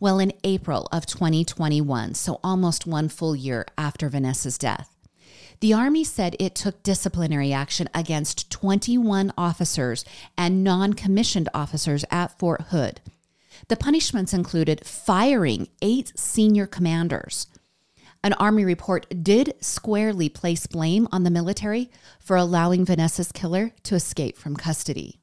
Well, 0.00 0.18
in 0.18 0.32
April 0.42 0.88
of 0.90 1.04
2021, 1.04 2.14
so 2.14 2.40
almost 2.42 2.86
one 2.86 3.10
full 3.10 3.36
year 3.36 3.66
after 3.76 4.08
Vanessa's 4.08 4.56
death, 4.56 4.96
the 5.60 5.74
Army 5.74 6.02
said 6.02 6.34
it 6.38 6.54
took 6.54 6.82
disciplinary 6.82 7.52
action 7.52 7.90
against 7.92 8.50
21 8.50 9.34
officers 9.36 10.06
and 10.38 10.64
non 10.64 10.94
commissioned 10.94 11.50
officers 11.52 12.06
at 12.10 12.38
Fort 12.38 12.62
Hood 12.70 13.02
the 13.68 13.76
punishments 13.76 14.32
included 14.32 14.86
firing 14.86 15.68
eight 15.82 16.12
senior 16.18 16.66
commanders. 16.66 17.46
An 18.24 18.32
Army 18.34 18.64
report 18.64 19.06
did 19.22 19.54
squarely 19.60 20.28
place 20.28 20.66
blame 20.66 21.06
on 21.12 21.22
the 21.22 21.30
military 21.30 21.90
for 22.18 22.36
allowing 22.36 22.84
Vanessa's 22.84 23.30
killer 23.30 23.72
to 23.84 23.94
escape 23.94 24.36
from 24.36 24.56
custody. 24.56 25.20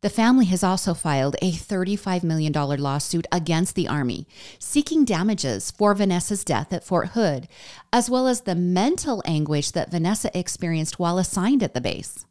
The 0.00 0.10
family 0.10 0.44
has 0.46 0.62
also 0.62 0.94
filed 0.94 1.34
a 1.42 1.50
$35 1.50 2.22
million 2.22 2.52
lawsuit 2.52 3.26
against 3.32 3.74
the 3.74 3.88
Army, 3.88 4.28
seeking 4.60 5.04
damages 5.04 5.72
for 5.72 5.92
Vanessa's 5.92 6.44
death 6.44 6.72
at 6.72 6.84
Fort 6.84 7.08
Hood, 7.08 7.48
as 7.92 8.08
well 8.08 8.28
as 8.28 8.42
the 8.42 8.54
mental 8.54 9.22
anguish 9.24 9.72
that 9.72 9.90
Vanessa 9.90 10.36
experienced 10.38 11.00
while 11.00 11.18
assigned 11.18 11.64
at 11.64 11.74
the 11.74 11.80
base. 11.80 12.24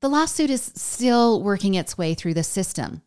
The 0.00 0.08
lawsuit 0.08 0.48
is 0.48 0.72
still 0.74 1.42
working 1.42 1.74
its 1.74 1.98
way 1.98 2.14
through 2.14 2.34
the 2.34 2.42
system. 2.42 3.02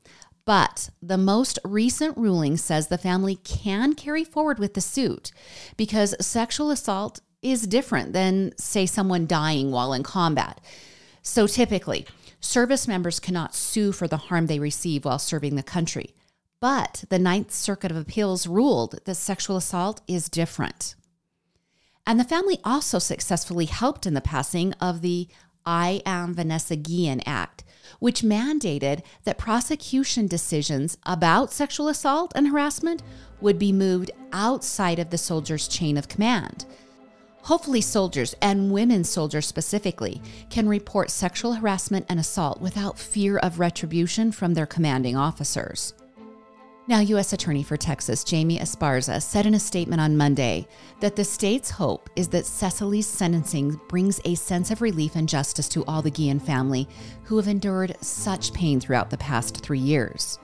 But 0.46 0.90
the 1.02 1.18
most 1.18 1.58
recent 1.64 2.18
ruling 2.18 2.58
says 2.58 2.88
the 2.88 2.98
family 2.98 3.36
can 3.38 3.94
carry 3.94 4.24
forward 4.24 4.60
with 4.60 4.76
the 4.76 4.82
suit 4.82 5.32
because 5.76 6.16
sexual 6.26 6.70
assault 6.70 7.20
is 7.42 7.68
different 7.68 8.14
than, 8.14 8.54
say, 8.58 8.86
someone 8.86 9.26
dying 9.28 9.72
while 9.72 9.92
in 9.94 10.04
combat. 10.04 10.62
So 11.24 11.48
typically, 11.48 12.06
service 12.40 12.88
members 12.88 13.20
cannot 13.20 13.56
sue 13.56 13.92
for 13.92 14.08
the 14.08 14.18
harm 14.18 14.46
they 14.46 14.60
receive 14.60 15.06
while 15.06 15.20
serving 15.20 15.56
the 15.56 15.64
country. 15.64 16.14
But 16.60 17.04
the 17.10 17.20
Ninth 17.20 17.52
Circuit 17.52 17.92
of 17.92 17.98
Appeals 17.98 18.48
ruled 18.48 19.00
that 19.06 19.16
sexual 19.16 19.58
assault 19.58 20.02
is 20.08 20.30
different. 20.30 20.96
And 22.08 22.20
the 22.20 22.24
family 22.24 22.60
also 22.64 23.00
successfully 23.00 23.66
helped 23.66 24.06
in 24.06 24.14
the 24.14 24.22
passing 24.22 24.74
of 24.74 25.02
the 25.02 25.28
I 25.66 26.02
Am 26.06 26.34
Vanessa 26.34 26.76
Guillen 26.76 27.22
Act, 27.26 27.64
which 28.00 28.22
mandated 28.22 29.02
that 29.24 29.38
prosecution 29.38 30.28
decisions 30.28 30.98
about 31.06 31.52
sexual 31.52 31.88
assault 31.88 32.32
and 32.36 32.48
harassment 32.48 33.02
would 33.42 33.58
be 33.58 33.72
moved 33.72 34.12
outside 34.32 35.00
of 35.00 35.10
the 35.10 35.18
soldier's 35.18 35.68
chain 35.68 35.98
of 35.98 36.08
command. 36.08 36.66
Hopefully, 37.44 37.82
soldiers 37.82 38.36
and 38.42 38.72
women 38.72 39.04
soldiers 39.04 39.46
specifically 39.46 40.22
can 40.50 40.68
report 40.68 41.12
sexual 41.12 41.54
harassment 41.54 42.06
and 42.10 42.20
assault 42.20 42.60
without 42.60 42.98
fear 42.98 43.38
of 43.38 43.60
retribution 43.60 44.32
from 44.32 44.54
their 44.54 44.66
commanding 44.66 45.16
officers. 45.16 45.94
Now, 46.88 47.00
U.S. 47.00 47.34
Attorney 47.34 47.64
for 47.64 47.78
Texas 47.78 48.24
Jamie 48.24 48.60
Esparza 48.60 49.20
said 49.20 49.48
in 49.48 49.56
a 49.56 49.60
statement 49.60 50.00
on 50.00 50.16
Monday 50.16 50.68
that 51.00 51.16
the 51.16 51.24
state's 51.24 51.72
hope 51.72 52.12
is 52.16 52.28
that 52.28 52.46
Cecily's 52.46 53.08
sentencing 53.08 53.82
brings 53.88 54.22
a 54.24 54.36
sense 54.36 54.70
of 54.70 54.84
relief 54.84 55.16
and 55.16 55.28
justice 55.28 55.68
to 55.70 55.84
all 55.86 56.04
the 56.04 56.12
Guillen 56.12 56.40
family 56.40 56.88
who 57.24 57.38
have 57.38 57.48
endured 57.48 57.98
such 58.02 58.54
pain 58.54 58.80
throughout 58.80 59.10
the 59.10 59.18
past 59.18 59.64
three 59.64 59.80
years. 59.80 60.38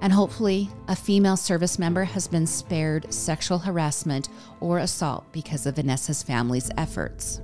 And 0.00 0.12
hopefully, 0.12 0.70
a 0.86 0.94
female 0.94 1.36
service 1.36 1.76
member 1.76 2.04
has 2.04 2.28
been 2.28 2.46
spared 2.46 3.12
sexual 3.12 3.58
harassment 3.58 4.28
or 4.60 4.78
assault 4.78 5.24
because 5.32 5.66
of 5.66 5.74
Vanessa's 5.74 6.22
family's 6.22 6.70
efforts. 6.76 7.40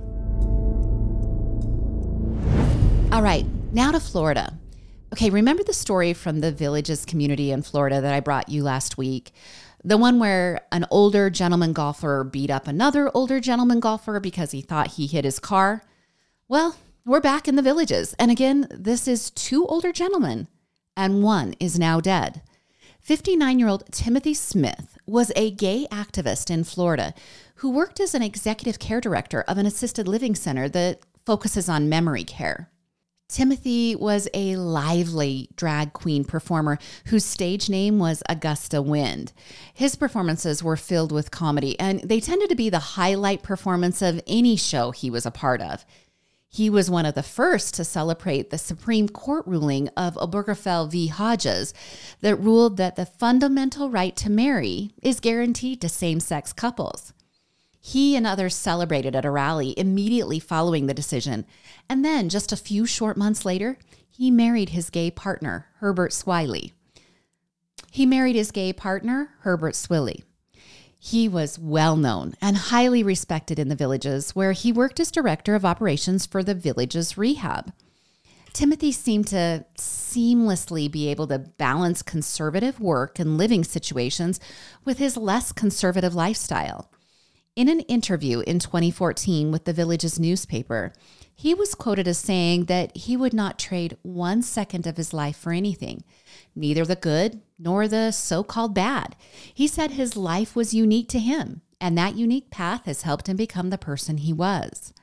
All 3.11 3.21
right, 3.21 3.45
now 3.73 3.91
to 3.91 3.99
Florida. 3.99 4.57
Okay, 5.13 5.29
remember 5.29 5.61
the 5.61 5.73
story 5.73 6.13
from 6.13 6.39
the 6.39 6.53
Villages 6.53 7.03
community 7.03 7.51
in 7.51 7.63
Florida 7.63 7.99
that 7.99 8.13
I 8.13 8.21
brought 8.21 8.47
you 8.47 8.63
last 8.63 8.97
week? 8.97 9.33
The 9.83 9.97
one 9.97 10.19
where 10.19 10.61
an 10.71 10.85
older 10.89 11.29
gentleman 11.29 11.73
golfer 11.73 12.23
beat 12.23 12.49
up 12.49 12.65
another 12.65 13.11
older 13.13 13.41
gentleman 13.41 13.81
golfer 13.81 14.21
because 14.21 14.51
he 14.51 14.61
thought 14.61 14.91
he 14.91 15.07
hit 15.07 15.25
his 15.25 15.37
car? 15.37 15.83
Well, 16.47 16.77
we're 17.05 17.19
back 17.19 17.49
in 17.49 17.57
the 17.57 17.61
villages. 17.61 18.15
And 18.17 18.31
again, 18.31 18.67
this 18.71 19.05
is 19.05 19.31
two 19.31 19.65
older 19.65 19.91
gentlemen, 19.91 20.47
and 20.95 21.21
one 21.21 21.55
is 21.59 21.77
now 21.77 21.99
dead. 21.99 22.41
59 23.01 23.59
year 23.59 23.67
old 23.67 23.91
Timothy 23.91 24.33
Smith 24.33 24.97
was 25.05 25.33
a 25.35 25.51
gay 25.51 25.87
activist 25.91 26.49
in 26.49 26.63
Florida 26.63 27.13
who 27.55 27.69
worked 27.69 27.99
as 27.99 28.15
an 28.15 28.21
executive 28.21 28.79
care 28.79 29.01
director 29.01 29.41
of 29.41 29.57
an 29.57 29.65
assisted 29.65 30.07
living 30.07 30.35
center 30.35 30.69
that 30.69 31.01
focuses 31.25 31.67
on 31.67 31.89
memory 31.89 32.23
care. 32.23 32.70
Timothy 33.31 33.95
was 33.95 34.27
a 34.33 34.57
lively 34.57 35.47
drag 35.55 35.93
queen 35.93 36.25
performer 36.25 36.77
whose 37.05 37.23
stage 37.23 37.69
name 37.69 37.97
was 37.97 38.21
Augusta 38.27 38.81
Wind. 38.81 39.31
His 39.73 39.95
performances 39.95 40.61
were 40.61 40.75
filled 40.75 41.13
with 41.13 41.31
comedy, 41.31 41.79
and 41.79 42.01
they 42.01 42.19
tended 42.19 42.49
to 42.49 42.57
be 42.57 42.69
the 42.69 42.79
highlight 42.79 43.41
performance 43.41 44.01
of 44.01 44.21
any 44.27 44.57
show 44.57 44.91
he 44.91 45.09
was 45.09 45.25
a 45.25 45.31
part 45.31 45.61
of. 45.61 45.85
He 46.49 46.69
was 46.69 46.91
one 46.91 47.05
of 47.05 47.15
the 47.15 47.23
first 47.23 47.73
to 47.75 47.85
celebrate 47.85 48.49
the 48.49 48.57
Supreme 48.57 49.07
Court 49.07 49.47
ruling 49.47 49.87
of 49.95 50.15
Obergefell 50.15 50.91
v. 50.91 51.07
Hodges 51.07 51.73
that 52.19 52.35
ruled 52.35 52.75
that 52.75 52.97
the 52.97 53.05
fundamental 53.05 53.89
right 53.89 54.13
to 54.17 54.29
marry 54.29 54.91
is 55.01 55.21
guaranteed 55.21 55.79
to 55.79 55.87
same 55.87 56.19
sex 56.19 56.51
couples. 56.51 57.13
He 57.83 58.15
and 58.15 58.27
others 58.27 58.55
celebrated 58.55 59.15
at 59.15 59.25
a 59.25 59.31
rally 59.31 59.73
immediately 59.77 60.39
following 60.39 60.85
the 60.85 60.93
decision. 60.93 61.45
And 61.89 62.05
then, 62.05 62.29
just 62.29 62.51
a 62.51 62.57
few 62.57 62.85
short 62.85 63.17
months 63.17 63.43
later, 63.43 63.77
he 64.07 64.29
married 64.29 64.69
his 64.69 64.91
gay 64.91 65.09
partner, 65.09 65.67
Herbert 65.79 66.11
Swiley. 66.11 66.73
He 67.91 68.05
married 68.05 68.35
his 68.35 68.51
gay 68.51 68.71
partner, 68.71 69.31
Herbert 69.39 69.73
Swilley. 69.73 70.23
He 70.99 71.27
was 71.27 71.57
well 71.57 71.97
known 71.97 72.35
and 72.39 72.55
highly 72.55 73.01
respected 73.01 73.57
in 73.57 73.69
the 73.69 73.75
villages, 73.75 74.35
where 74.35 74.51
he 74.51 74.71
worked 74.71 74.99
as 74.99 75.09
director 75.09 75.55
of 75.55 75.65
operations 75.65 76.27
for 76.27 76.43
the 76.43 76.53
village's 76.53 77.17
rehab. 77.17 77.73
Timothy 78.53 78.91
seemed 78.91 79.27
to 79.29 79.65
seamlessly 79.77 80.91
be 80.91 81.07
able 81.07 81.25
to 81.27 81.39
balance 81.39 82.03
conservative 82.03 82.79
work 82.79 83.17
and 83.17 83.37
living 83.39 83.63
situations 83.63 84.39
with 84.85 84.99
his 84.99 85.17
less 85.17 85.51
conservative 85.51 86.13
lifestyle. 86.13 86.91
In 87.53 87.67
an 87.67 87.81
interview 87.81 88.39
in 88.39 88.59
2014 88.59 89.51
with 89.51 89.65
the 89.65 89.73
village's 89.73 90.17
newspaper, 90.17 90.93
he 91.35 91.53
was 91.53 91.75
quoted 91.75 92.07
as 92.07 92.17
saying 92.17 92.65
that 92.65 92.95
he 92.95 93.17
would 93.17 93.33
not 93.33 93.59
trade 93.59 93.97
one 94.03 94.41
second 94.41 94.87
of 94.87 94.95
his 94.95 95.13
life 95.13 95.35
for 95.35 95.51
anything, 95.51 96.05
neither 96.55 96.85
the 96.85 96.95
good 96.95 97.41
nor 97.59 97.89
the 97.89 98.11
so 98.11 98.41
called 98.41 98.73
bad. 98.73 99.17
He 99.53 99.67
said 99.67 99.91
his 99.91 100.15
life 100.15 100.55
was 100.55 100.73
unique 100.73 101.09
to 101.09 101.19
him, 101.19 101.61
and 101.81 101.97
that 101.97 102.15
unique 102.15 102.51
path 102.51 102.85
has 102.85 103.01
helped 103.01 103.27
him 103.27 103.35
become 103.35 103.69
the 103.69 103.77
person 103.77 104.19
he 104.19 104.31
was. 104.31 104.93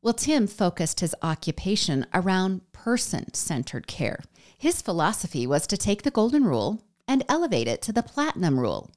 Well, 0.00 0.14
Tim 0.14 0.46
focused 0.46 1.00
his 1.00 1.14
occupation 1.20 2.06
around 2.14 2.62
person 2.72 3.34
centered 3.34 3.86
care. 3.86 4.20
His 4.56 4.80
philosophy 4.80 5.46
was 5.46 5.66
to 5.66 5.76
take 5.76 6.02
the 6.02 6.10
golden 6.10 6.44
rule 6.44 6.82
and 7.06 7.24
elevate 7.28 7.68
it 7.68 7.82
to 7.82 7.92
the 7.92 8.02
platinum 8.02 8.58
rule. 8.58 8.90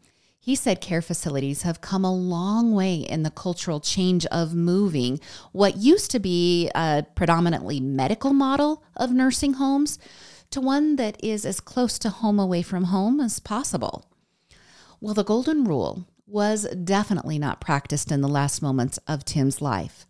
He 0.48 0.56
said 0.56 0.80
care 0.80 1.02
facilities 1.02 1.64
have 1.64 1.82
come 1.82 2.06
a 2.06 2.16
long 2.16 2.74
way 2.74 3.00
in 3.00 3.24
the 3.24 3.30
cultural 3.30 3.82
change 3.82 4.26
of 4.28 4.56
moving 4.56 5.20
what 5.52 5.76
used 5.76 6.10
to 6.12 6.20
be 6.20 6.72
a 6.74 7.06
predominantly 7.16 7.82
medical 7.82 8.32
model 8.32 8.82
of 8.96 9.12
nursing 9.12 9.56
homes 9.56 10.00
to 10.52 10.62
one 10.62 10.96
that 10.96 11.22
is 11.22 11.46
as 11.46 11.60
close 11.60 12.00
to 12.00 12.10
home 12.10 12.40
away 12.40 12.62
from 12.62 12.86
home 12.86 13.20
as 13.20 13.42
possible. 13.42 14.06
Well, 15.02 15.14
the 15.14 15.26
golden 15.26 15.66
rule 15.66 16.08
was 16.26 16.66
definitely 16.76 17.38
not 17.38 17.60
practiced 17.60 18.10
in 18.10 18.22
the 18.22 18.30
last 18.30 18.62
moments 18.62 19.00
of 19.06 19.26
Tim's 19.26 19.62
life. 19.62 20.06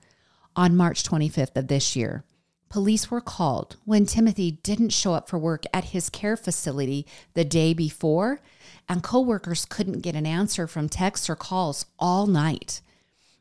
On 0.55 0.77
March 0.77 1.01
25th 1.01 1.57
of 1.57 1.67
this 1.67 1.95
year, 1.95 2.23
Police 2.69 3.09
were 3.09 3.21
called 3.21 3.77
when 3.85 4.05
Timothy 4.05 4.51
didn't 4.51 4.89
show 4.89 5.13
up 5.13 5.29
for 5.29 5.39
work 5.39 5.63
at 5.73 5.85
his 5.85 6.09
care 6.09 6.35
facility 6.35 7.07
the 7.33 7.45
day 7.45 7.73
before, 7.73 8.41
and 8.89 9.03
coworkers 9.03 9.65
couldn't 9.65 10.01
get 10.01 10.15
an 10.15 10.25
answer 10.25 10.67
from 10.67 10.89
texts 10.89 11.29
or 11.29 11.35
calls 11.35 11.85
all 11.99 12.27
night. 12.27 12.81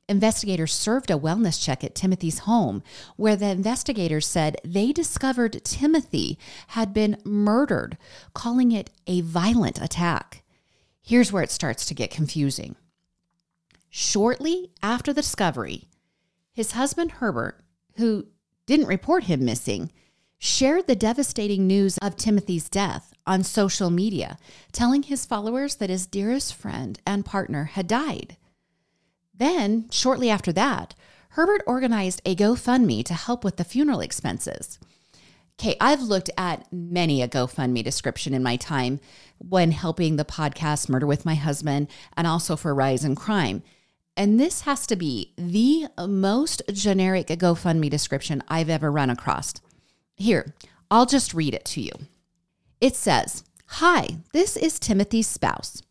Investigators 0.08 0.72
served 0.72 1.10
a 1.10 1.18
wellness 1.18 1.62
check 1.62 1.82
at 1.82 1.94
Timothy's 1.94 2.40
home, 2.40 2.82
where 3.16 3.34
the 3.34 3.50
investigators 3.50 4.26
said 4.26 4.56
they 4.64 4.92
discovered 4.92 5.64
Timothy 5.64 6.38
had 6.68 6.94
been 6.94 7.20
murdered, 7.24 7.98
calling 8.32 8.70
it 8.70 8.90
a 9.08 9.20
violent 9.22 9.80
attack. 9.80 10.44
Here's 11.02 11.32
where 11.32 11.42
it 11.42 11.50
starts 11.50 11.84
to 11.86 11.94
get 11.94 12.10
confusing. 12.10 12.76
Shortly 13.90 14.70
after 14.82 15.12
the 15.12 15.22
discovery, 15.22 15.88
his 16.52 16.72
husband 16.72 17.12
Herbert, 17.12 17.60
who 17.96 18.26
didn't 18.66 18.86
report 18.86 19.24
him 19.24 19.44
missing, 19.44 19.90
shared 20.38 20.86
the 20.86 20.96
devastating 20.96 21.66
news 21.66 21.98
of 21.98 22.16
Timothy's 22.16 22.68
death 22.68 23.14
on 23.26 23.42
social 23.42 23.90
media, 23.90 24.38
telling 24.72 25.02
his 25.02 25.26
followers 25.26 25.76
that 25.76 25.90
his 25.90 26.06
dearest 26.06 26.54
friend 26.54 27.00
and 27.06 27.24
partner 27.24 27.64
had 27.64 27.86
died. 27.86 28.36
Then, 29.34 29.88
shortly 29.90 30.30
after 30.30 30.52
that, 30.52 30.94
Herbert 31.30 31.62
organized 31.66 32.22
a 32.24 32.34
GoFundMe 32.34 33.04
to 33.04 33.14
help 33.14 33.44
with 33.44 33.56
the 33.56 33.64
funeral 33.64 34.00
expenses. 34.00 34.78
Okay, 35.58 35.76
I've 35.80 36.02
looked 36.02 36.30
at 36.36 36.70
many 36.72 37.22
a 37.22 37.28
GoFundMe 37.28 37.82
description 37.82 38.34
in 38.34 38.42
my 38.42 38.56
time 38.56 39.00
when 39.38 39.72
helping 39.72 40.16
the 40.16 40.24
podcast 40.24 40.88
Murder 40.88 41.06
with 41.06 41.24
My 41.24 41.34
Husband 41.34 41.88
and 42.16 42.26
also 42.26 42.56
for 42.56 42.74
Rise 42.74 43.04
and 43.04 43.16
Crime. 43.16 43.62
And 44.16 44.40
this 44.40 44.62
has 44.62 44.86
to 44.86 44.96
be 44.96 45.34
the 45.36 45.88
most 46.06 46.62
generic 46.72 47.26
GoFundMe 47.26 47.90
description 47.90 48.42
I've 48.48 48.70
ever 48.70 48.90
run 48.90 49.10
across. 49.10 49.54
Here, 50.16 50.54
I'll 50.90 51.06
just 51.06 51.34
read 51.34 51.54
it 51.54 51.64
to 51.66 51.80
you. 51.80 51.92
It 52.80 52.96
says, 52.96 53.44
Hi, 53.66 54.18
this 54.32 54.56
is 54.56 54.78
Timothy's 54.78 55.26
spouse, 55.26 55.82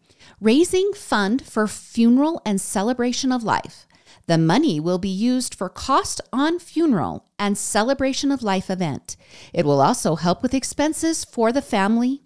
raising 0.41 0.93
fund 0.93 1.45
for 1.45 1.67
funeral 1.67 2.41
and 2.45 2.59
celebration 2.59 3.31
of 3.31 3.43
life. 3.43 3.85
The 4.27 4.37
money 4.37 4.79
will 4.79 4.97
be 4.97 5.09
used 5.09 5.53
for 5.53 5.69
cost 5.69 6.19
on 6.33 6.57
funeral 6.57 7.25
and 7.37 7.57
celebration 7.57 8.31
of 8.31 8.41
life 8.41 8.69
event. 8.69 9.15
It 9.53 9.65
will 9.65 9.81
also 9.81 10.15
help 10.15 10.41
with 10.41 10.53
expenses 10.53 11.23
for 11.23 11.51
the 11.51 11.61
family. 11.61 12.23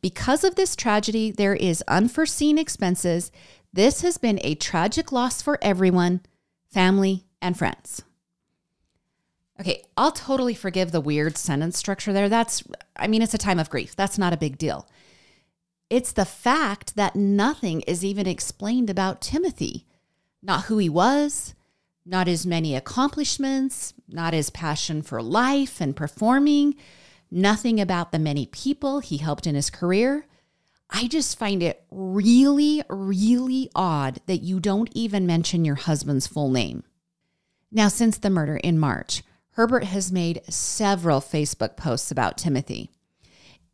Because 0.00 0.44
of 0.44 0.54
this 0.54 0.74
tragedy, 0.74 1.30
there 1.30 1.54
is 1.54 1.84
unforeseen 1.88 2.56
expenses 2.56 3.30
this 3.74 4.02
has 4.02 4.18
been 4.18 4.38
a 4.42 4.54
tragic 4.54 5.12
loss 5.12 5.40
for 5.40 5.58
everyone, 5.62 6.20
family, 6.70 7.24
and 7.40 7.56
friends. 7.56 8.02
Okay, 9.60 9.84
I'll 9.96 10.12
totally 10.12 10.54
forgive 10.54 10.92
the 10.92 11.00
weird 11.00 11.36
sentence 11.36 11.78
structure 11.78 12.12
there. 12.12 12.28
That's, 12.28 12.62
I 12.96 13.06
mean, 13.06 13.22
it's 13.22 13.34
a 13.34 13.38
time 13.38 13.58
of 13.58 13.70
grief. 13.70 13.94
That's 13.94 14.18
not 14.18 14.32
a 14.32 14.38
big 14.38 14.58
deal. 14.58 14.88
It's 15.90 16.12
the 16.12 16.24
fact 16.24 16.96
that 16.96 17.14
nothing 17.14 17.82
is 17.82 18.04
even 18.04 18.26
explained 18.26 18.88
about 18.88 19.20
Timothy, 19.20 19.86
not 20.42 20.64
who 20.64 20.78
he 20.78 20.88
was, 20.88 21.54
not 22.06 22.26
his 22.26 22.46
many 22.46 22.74
accomplishments, 22.74 23.94
not 24.08 24.32
his 24.32 24.50
passion 24.50 25.02
for 25.02 25.22
life 25.22 25.80
and 25.80 25.94
performing, 25.94 26.74
nothing 27.30 27.80
about 27.80 28.10
the 28.10 28.18
many 28.18 28.46
people 28.46 29.00
he 29.00 29.18
helped 29.18 29.46
in 29.46 29.54
his 29.54 29.70
career, 29.70 30.26
I 30.94 31.06
just 31.06 31.38
find 31.38 31.62
it 31.62 31.84
really, 31.90 32.82
really 32.88 33.70
odd 33.74 34.20
that 34.26 34.42
you 34.42 34.60
don't 34.60 34.90
even 34.92 35.26
mention 35.26 35.64
your 35.64 35.76
husband's 35.76 36.26
full 36.26 36.50
name. 36.50 36.84
Now, 37.70 37.88
since 37.88 38.18
the 38.18 38.28
murder 38.28 38.56
in 38.56 38.78
March, 38.78 39.22
Herbert 39.52 39.84
has 39.84 40.10
made 40.10 40.40
several 40.48 41.20
Facebook 41.20 41.76
posts 41.76 42.10
about 42.10 42.38
Timothy. 42.38 42.90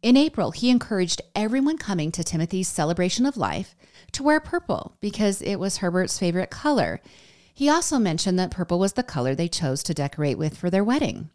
In 0.02 0.16
April, 0.16 0.50
he 0.50 0.70
encouraged 0.70 1.22
everyone 1.36 1.78
coming 1.78 2.10
to 2.12 2.24
Timothy's 2.24 2.68
celebration 2.68 3.26
of 3.26 3.36
life 3.36 3.76
to 4.12 4.24
wear 4.24 4.40
purple 4.40 4.96
because 5.00 5.40
it 5.40 5.56
was 5.56 5.78
Herbert's 5.78 6.18
favorite 6.18 6.50
color. 6.50 7.00
He 7.54 7.68
also 7.68 7.98
mentioned 7.98 8.38
that 8.38 8.50
purple 8.50 8.78
was 8.78 8.94
the 8.94 9.02
color 9.04 9.34
they 9.34 9.48
chose 9.48 9.82
to 9.84 9.94
decorate 9.94 10.36
with 10.36 10.56
for 10.56 10.68
their 10.68 10.84
wedding. 10.84 11.30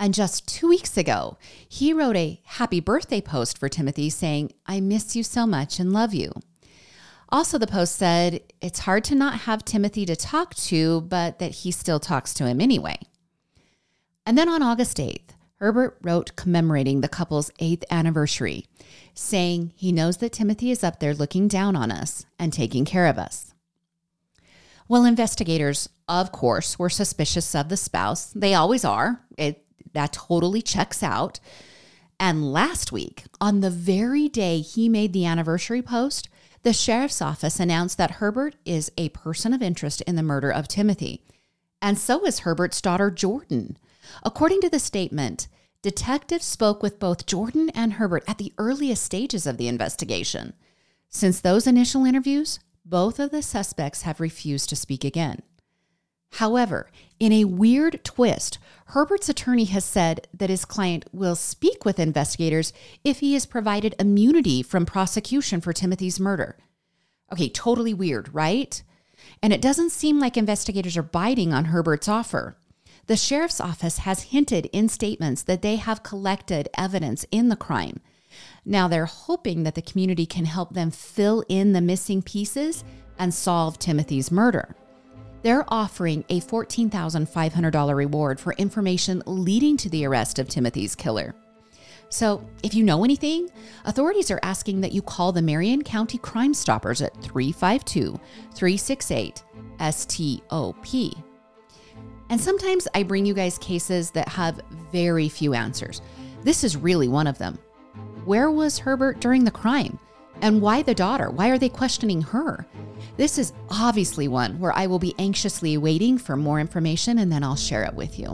And 0.00 0.14
just 0.14 0.48
two 0.48 0.68
weeks 0.68 0.96
ago, 0.96 1.36
he 1.68 1.92
wrote 1.92 2.16
a 2.16 2.40
happy 2.44 2.80
birthday 2.80 3.20
post 3.20 3.58
for 3.58 3.68
Timothy 3.68 4.08
saying, 4.08 4.52
I 4.66 4.80
miss 4.80 5.14
you 5.14 5.22
so 5.22 5.46
much 5.46 5.78
and 5.78 5.92
love 5.92 6.14
you. 6.14 6.32
Also, 7.28 7.56
the 7.56 7.66
post 7.66 7.96
said, 7.96 8.40
It's 8.60 8.80
hard 8.80 9.04
to 9.04 9.14
not 9.14 9.40
have 9.40 9.64
Timothy 9.64 10.04
to 10.06 10.16
talk 10.16 10.54
to, 10.56 11.02
but 11.02 11.38
that 11.38 11.52
he 11.52 11.70
still 11.70 12.00
talks 12.00 12.34
to 12.34 12.46
him 12.46 12.60
anyway. 12.60 12.98
And 14.24 14.38
then 14.38 14.48
on 14.48 14.62
August 14.62 14.98
8th, 14.98 15.30
Herbert 15.56 15.98
wrote 16.02 16.34
commemorating 16.36 17.00
the 17.00 17.08
couple's 17.08 17.50
eighth 17.60 17.84
anniversary, 17.90 18.66
saying 19.14 19.72
he 19.76 19.92
knows 19.92 20.16
that 20.16 20.32
Timothy 20.32 20.70
is 20.70 20.82
up 20.82 20.98
there 20.98 21.14
looking 21.14 21.46
down 21.48 21.76
on 21.76 21.92
us 21.92 22.26
and 22.38 22.52
taking 22.52 22.84
care 22.84 23.06
of 23.06 23.18
us. 23.18 23.54
Well, 24.88 25.04
investigators, 25.04 25.88
of 26.08 26.32
course, 26.32 26.78
were 26.78 26.90
suspicious 26.90 27.54
of 27.54 27.68
the 27.68 27.76
spouse. 27.76 28.32
They 28.34 28.54
always 28.54 28.84
are. 28.84 29.24
It, 29.38 29.64
that 29.92 30.12
totally 30.12 30.62
checks 30.62 31.02
out. 31.02 31.38
And 32.18 32.52
last 32.52 32.92
week, 32.92 33.24
on 33.40 33.60
the 33.60 33.70
very 33.70 34.28
day 34.28 34.60
he 34.60 34.88
made 34.88 35.12
the 35.12 35.26
anniversary 35.26 35.82
post, 35.82 36.28
the 36.62 36.72
sheriff's 36.72 37.22
office 37.22 37.58
announced 37.58 37.98
that 37.98 38.12
Herbert 38.12 38.54
is 38.64 38.92
a 38.96 39.08
person 39.10 39.52
of 39.52 39.62
interest 39.62 40.00
in 40.02 40.14
the 40.14 40.22
murder 40.22 40.50
of 40.50 40.68
Timothy. 40.68 41.22
And 41.80 41.98
so 41.98 42.24
is 42.24 42.40
Herbert's 42.40 42.80
daughter, 42.80 43.10
Jordan. 43.10 43.76
According 44.22 44.60
to 44.62 44.68
the 44.68 44.78
statement, 44.78 45.48
detectives 45.82 46.44
spoke 46.44 46.82
with 46.82 46.98
both 46.98 47.26
Jordan 47.26 47.70
and 47.74 47.94
Herbert 47.94 48.24
at 48.26 48.38
the 48.38 48.52
earliest 48.58 49.02
stages 49.02 49.46
of 49.46 49.56
the 49.56 49.68
investigation. 49.68 50.54
Since 51.08 51.40
those 51.40 51.66
initial 51.66 52.04
interviews, 52.04 52.60
both 52.84 53.18
of 53.18 53.30
the 53.30 53.42
suspects 53.42 54.02
have 54.02 54.20
refused 54.20 54.68
to 54.70 54.76
speak 54.76 55.04
again. 55.04 55.42
However, 56.36 56.90
in 57.20 57.32
a 57.32 57.44
weird 57.44 58.02
twist, 58.04 58.58
Herbert's 58.86 59.28
attorney 59.28 59.66
has 59.66 59.84
said 59.84 60.26
that 60.32 60.50
his 60.50 60.64
client 60.64 61.04
will 61.12 61.36
speak 61.36 61.84
with 61.84 61.98
investigators 61.98 62.72
if 63.04 63.20
he 63.20 63.36
is 63.36 63.44
provided 63.44 63.94
immunity 63.98 64.62
from 64.62 64.86
prosecution 64.86 65.60
for 65.60 65.72
Timothy's 65.72 66.18
murder. 66.18 66.56
Okay, 67.30 67.48
totally 67.48 67.94
weird, 67.94 68.34
right? 68.34 68.82
And 69.42 69.52
it 69.52 69.60
doesn't 69.60 69.90
seem 69.90 70.18
like 70.18 70.36
investigators 70.36 70.96
are 70.96 71.02
biting 71.02 71.52
on 71.52 71.66
Herbert's 71.66 72.08
offer. 72.08 72.56
The 73.06 73.16
sheriff's 73.16 73.60
office 73.60 73.98
has 73.98 74.22
hinted 74.24 74.66
in 74.72 74.88
statements 74.88 75.42
that 75.42 75.62
they 75.62 75.76
have 75.76 76.02
collected 76.02 76.68
evidence 76.78 77.24
in 77.30 77.48
the 77.48 77.56
crime. 77.56 78.00
Now 78.64 78.88
they're 78.88 79.06
hoping 79.06 79.64
that 79.64 79.74
the 79.74 79.82
community 79.82 80.24
can 80.24 80.44
help 80.44 80.72
them 80.72 80.90
fill 80.90 81.44
in 81.48 81.72
the 81.72 81.80
missing 81.80 82.22
pieces 82.22 82.84
and 83.18 83.34
solve 83.34 83.78
Timothy's 83.78 84.30
murder. 84.30 84.76
They're 85.42 85.64
offering 85.68 86.24
a 86.28 86.40
$14,500 86.40 87.94
reward 87.96 88.38
for 88.38 88.52
information 88.54 89.22
leading 89.26 89.76
to 89.78 89.88
the 89.88 90.04
arrest 90.06 90.38
of 90.38 90.48
Timothy's 90.48 90.94
killer. 90.94 91.34
So, 92.08 92.46
if 92.62 92.74
you 92.74 92.84
know 92.84 93.04
anything, 93.04 93.48
authorities 93.84 94.30
are 94.30 94.40
asking 94.42 94.82
that 94.82 94.92
you 94.92 95.02
call 95.02 95.32
the 95.32 95.42
Marion 95.42 95.82
County 95.82 96.18
Crime 96.18 96.52
Stoppers 96.54 97.00
at 97.00 97.14
352 97.22 98.20
368 98.54 99.42
STOP. 99.80 101.31
And 102.28 102.40
sometimes 102.40 102.88
I 102.94 103.02
bring 103.02 103.26
you 103.26 103.34
guys 103.34 103.58
cases 103.58 104.10
that 104.12 104.28
have 104.28 104.60
very 104.90 105.28
few 105.28 105.54
answers. 105.54 106.00
This 106.42 106.64
is 106.64 106.76
really 106.76 107.08
one 107.08 107.26
of 107.26 107.38
them. 107.38 107.58
Where 108.24 108.50
was 108.50 108.78
Herbert 108.78 109.20
during 109.20 109.44
the 109.44 109.50
crime? 109.50 109.98
And 110.40 110.60
why 110.60 110.82
the 110.82 110.94
daughter? 110.94 111.30
Why 111.30 111.50
are 111.50 111.58
they 111.58 111.68
questioning 111.68 112.22
her? 112.22 112.66
This 113.16 113.38
is 113.38 113.52
obviously 113.68 114.28
one 114.28 114.58
where 114.58 114.72
I 114.72 114.86
will 114.86 114.98
be 114.98 115.14
anxiously 115.18 115.76
waiting 115.76 116.18
for 116.18 116.36
more 116.36 116.58
information 116.58 117.18
and 117.18 117.30
then 117.30 117.44
I'll 117.44 117.56
share 117.56 117.84
it 117.84 117.94
with 117.94 118.18
you. 118.18 118.28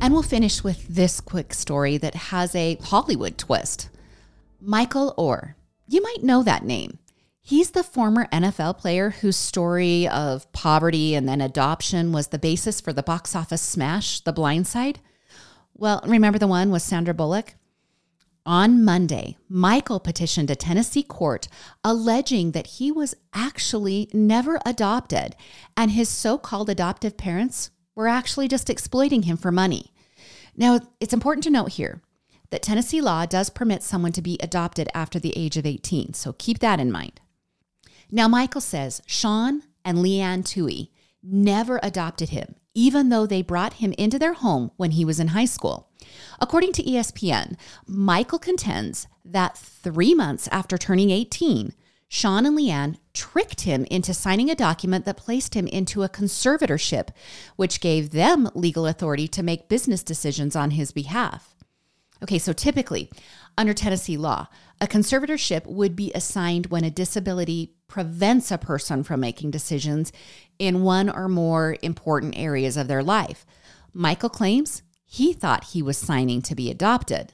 And 0.00 0.14
we'll 0.14 0.22
finish 0.22 0.62
with 0.62 0.86
this 0.88 1.20
quick 1.20 1.52
story 1.52 1.98
that 1.98 2.14
has 2.14 2.54
a 2.54 2.76
Hollywood 2.76 3.36
twist. 3.36 3.90
Michael 4.60 5.14
Oher. 5.18 5.54
You 5.88 6.02
might 6.02 6.22
know 6.22 6.42
that 6.42 6.64
name. 6.64 6.98
He's 7.48 7.70
the 7.70 7.82
former 7.82 8.26
NFL 8.26 8.76
player 8.76 9.08
whose 9.08 9.38
story 9.38 10.06
of 10.06 10.52
poverty 10.52 11.14
and 11.14 11.26
then 11.26 11.40
adoption 11.40 12.12
was 12.12 12.26
the 12.26 12.38
basis 12.38 12.78
for 12.78 12.92
the 12.92 13.02
box 13.02 13.34
office 13.34 13.62
smash, 13.62 14.20
The 14.20 14.34
Blind 14.34 14.66
Side. 14.66 15.00
Well, 15.72 16.02
remember 16.06 16.38
the 16.38 16.46
one 16.46 16.70
with 16.70 16.82
Sandra 16.82 17.14
Bullock? 17.14 17.54
On 18.44 18.84
Monday, 18.84 19.38
Michael 19.48 19.98
petitioned 19.98 20.50
a 20.50 20.56
Tennessee 20.56 21.02
court 21.02 21.48
alleging 21.82 22.52
that 22.52 22.66
he 22.66 22.92
was 22.92 23.14
actually 23.32 24.10
never 24.12 24.60
adopted 24.66 25.34
and 25.74 25.92
his 25.92 26.10
so 26.10 26.36
called 26.36 26.68
adoptive 26.68 27.16
parents 27.16 27.70
were 27.94 28.08
actually 28.08 28.48
just 28.48 28.68
exploiting 28.68 29.22
him 29.22 29.38
for 29.38 29.50
money. 29.50 29.94
Now, 30.54 30.80
it's 31.00 31.14
important 31.14 31.44
to 31.44 31.50
note 31.50 31.70
here 31.70 32.02
that 32.50 32.60
Tennessee 32.60 33.00
law 33.00 33.24
does 33.24 33.48
permit 33.48 33.82
someone 33.82 34.12
to 34.12 34.20
be 34.20 34.36
adopted 34.42 34.90
after 34.92 35.18
the 35.18 35.32
age 35.34 35.56
of 35.56 35.64
18, 35.64 36.12
so 36.12 36.34
keep 36.34 36.58
that 36.58 36.78
in 36.78 36.92
mind. 36.92 37.22
Now, 38.10 38.28
Michael 38.28 38.60
says 38.60 39.02
Sean 39.06 39.62
and 39.84 40.00
Leigh 40.02 40.20
Anne 40.20 40.42
Tuohy 40.42 40.90
never 41.22 41.78
adopted 41.82 42.30
him, 42.30 42.54
even 42.74 43.08
though 43.08 43.26
they 43.26 43.42
brought 43.42 43.74
him 43.74 43.92
into 43.98 44.18
their 44.18 44.34
home 44.34 44.70
when 44.76 44.92
he 44.92 45.04
was 45.04 45.20
in 45.20 45.28
high 45.28 45.44
school. 45.44 45.90
According 46.40 46.72
to 46.74 46.82
ESPN, 46.82 47.56
Michael 47.86 48.38
contends 48.38 49.06
that 49.24 49.58
three 49.58 50.14
months 50.14 50.48
after 50.48 50.78
turning 50.78 51.10
18, 51.10 51.74
Sean 52.08 52.46
and 52.46 52.56
Leanne 52.56 52.96
tricked 53.12 53.62
him 53.62 53.84
into 53.90 54.14
signing 54.14 54.48
a 54.48 54.54
document 54.54 55.04
that 55.04 55.18
placed 55.18 55.54
him 55.54 55.66
into 55.66 56.02
a 56.02 56.08
conservatorship, 56.08 57.08
which 57.56 57.82
gave 57.82 58.10
them 58.10 58.48
legal 58.54 58.86
authority 58.86 59.28
to 59.28 59.42
make 59.42 59.68
business 59.68 60.02
decisions 60.02 60.56
on 60.56 60.70
his 60.70 60.90
behalf. 60.90 61.54
Okay, 62.22 62.38
so 62.38 62.52
typically, 62.52 63.10
under 63.58 63.74
Tennessee 63.74 64.16
law, 64.16 64.46
a 64.80 64.86
conservatorship 64.86 65.66
would 65.66 65.96
be 65.96 66.12
assigned 66.14 66.66
when 66.66 66.84
a 66.84 66.90
disability 66.90 67.74
prevents 67.88 68.50
a 68.50 68.56
person 68.56 69.02
from 69.02 69.20
making 69.20 69.50
decisions 69.50 70.12
in 70.58 70.84
one 70.84 71.10
or 71.10 71.28
more 71.28 71.76
important 71.82 72.38
areas 72.38 72.76
of 72.76 72.86
their 72.86 73.02
life. 73.02 73.44
Michael 73.92 74.28
claims 74.28 74.82
he 75.04 75.32
thought 75.32 75.64
he 75.64 75.82
was 75.82 75.98
signing 75.98 76.40
to 76.42 76.54
be 76.54 76.70
adopted. 76.70 77.32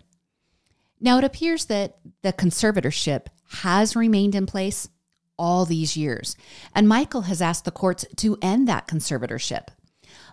Now, 0.98 1.18
it 1.18 1.24
appears 1.24 1.66
that 1.66 1.98
the 2.22 2.32
conservatorship 2.32 3.26
has 3.50 3.94
remained 3.94 4.34
in 4.34 4.46
place 4.46 4.88
all 5.36 5.66
these 5.66 5.96
years, 5.96 6.36
and 6.74 6.88
Michael 6.88 7.22
has 7.22 7.42
asked 7.42 7.64
the 7.64 7.70
courts 7.70 8.06
to 8.16 8.38
end 8.40 8.66
that 8.66 8.88
conservatorship. 8.88 9.68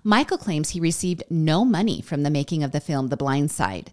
Michael 0.04 0.38
claims 0.38 0.70
he 0.70 0.80
received 0.80 1.24
no 1.30 1.66
money 1.66 2.02
from 2.02 2.24
the 2.24 2.30
making 2.30 2.64
of 2.64 2.72
the 2.72 2.80
film 2.80 3.08
The 3.08 3.18
Blind 3.18 3.52
Side. 3.52 3.92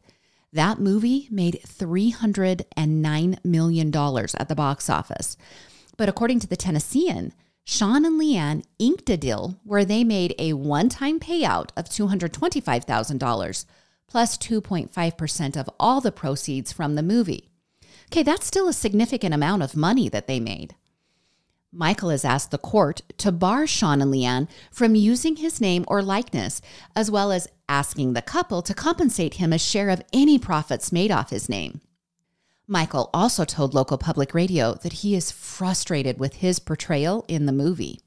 That 0.52 0.78
movie 0.78 1.28
made 1.30 1.60
$309 1.66 3.44
million 3.44 3.88
at 3.94 4.48
the 4.48 4.54
box 4.54 4.88
office. 4.88 5.36
But 5.96 6.08
according 6.08 6.40
to 6.40 6.46
the 6.46 6.56
Tennessean, 6.56 7.34
Sean 7.64 8.06
and 8.06 8.16
Leigh 8.16 8.36
Anne 8.36 8.62
inked 8.78 9.10
a 9.10 9.18
deal 9.18 9.60
where 9.62 9.84
they 9.84 10.04
made 10.04 10.34
a 10.38 10.54
one 10.54 10.88
time 10.88 11.20
payout 11.20 11.68
of 11.76 11.84
$225,000 11.86 13.64
plus 14.06 14.38
2.5% 14.38 15.56
of 15.56 15.68
all 15.78 16.00
the 16.00 16.10
proceeds 16.10 16.72
from 16.72 16.94
the 16.94 17.02
movie. 17.02 17.50
Okay, 18.06 18.22
that's 18.22 18.46
still 18.46 18.68
a 18.68 18.72
significant 18.72 19.34
amount 19.34 19.62
of 19.62 19.76
money 19.76 20.08
that 20.08 20.26
they 20.26 20.40
made. 20.40 20.74
Michael 21.72 22.08
has 22.08 22.24
asked 22.24 22.50
the 22.50 22.56
court 22.56 23.02
to 23.18 23.30
bar 23.30 23.66
Sean 23.66 24.00
and 24.00 24.10
Leigh 24.10 24.24
Anne 24.24 24.48
from 24.72 24.94
using 24.94 25.36
his 25.36 25.60
name 25.60 25.84
or 25.86 26.00
likeness, 26.02 26.62
as 26.96 27.10
well 27.10 27.30
as 27.30 27.46
asking 27.68 28.14
the 28.14 28.22
couple 28.22 28.62
to 28.62 28.72
compensate 28.72 29.34
him 29.34 29.52
a 29.52 29.58
share 29.58 29.90
of 29.90 30.02
any 30.10 30.38
profits 30.38 30.92
made 30.92 31.10
off 31.10 31.28
his 31.28 31.46
name. 31.46 31.82
Michael 32.66 33.10
also 33.12 33.44
told 33.44 33.74
local 33.74 33.98
public 33.98 34.32
radio 34.32 34.74
that 34.82 34.94
he 34.94 35.14
is 35.14 35.30
frustrated 35.30 36.18
with 36.18 36.36
his 36.36 36.58
portrayal 36.58 37.26
in 37.28 37.44
the 37.44 37.52
movie. 37.52 38.00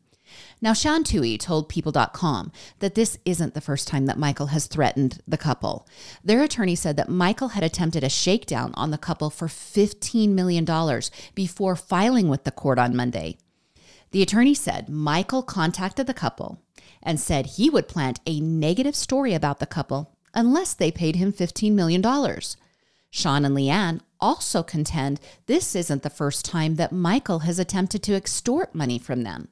Now, 0.59 0.73
Sean 0.73 1.03
Tuohy 1.03 1.39
told 1.39 1.69
People.com 1.69 2.51
that 2.79 2.95
this 2.95 3.19
isn't 3.25 3.53
the 3.53 3.61
first 3.61 3.87
time 3.87 4.07
that 4.07 4.17
Michael 4.17 4.47
has 4.47 4.65
threatened 4.65 5.19
the 5.27 5.37
couple. 5.37 5.87
Their 6.23 6.41
attorney 6.41 6.75
said 6.75 6.97
that 6.97 7.09
Michael 7.09 7.49
had 7.49 7.63
attempted 7.63 8.03
a 8.03 8.09
shakedown 8.09 8.71
on 8.75 8.89
the 8.89 8.97
couple 8.97 9.29
for 9.29 9.47
$15 9.47 10.29
million 10.29 10.65
before 11.35 11.75
filing 11.75 12.27
with 12.27 12.43
the 12.43 12.51
court 12.51 12.79
on 12.79 12.95
Monday. 12.95 13.37
The 14.11 14.21
attorney 14.21 14.53
said 14.53 14.89
Michael 14.89 15.41
contacted 15.41 16.05
the 16.05 16.13
couple 16.13 16.61
and 17.01 17.19
said 17.19 17.45
he 17.45 17.69
would 17.69 17.87
plant 17.87 18.19
a 18.25 18.39
negative 18.39 18.95
story 18.95 19.33
about 19.33 19.59
the 19.59 19.65
couple 19.65 20.17
unless 20.33 20.73
they 20.73 20.91
paid 20.91 21.15
him 21.15 21.31
$15 21.33 21.71
million. 21.71 22.03
Sean 23.09 23.45
and 23.45 23.55
Leigh 23.55 23.69
Anne 23.69 24.01
also 24.19 24.63
contend 24.63 25.19
this 25.45 25.75
isn't 25.75 26.03
the 26.03 26.09
first 26.09 26.45
time 26.45 26.75
that 26.75 26.91
Michael 26.91 27.39
has 27.39 27.59
attempted 27.59 28.03
to 28.03 28.15
extort 28.15 28.75
money 28.75 28.99
from 28.99 29.23
them. 29.23 29.47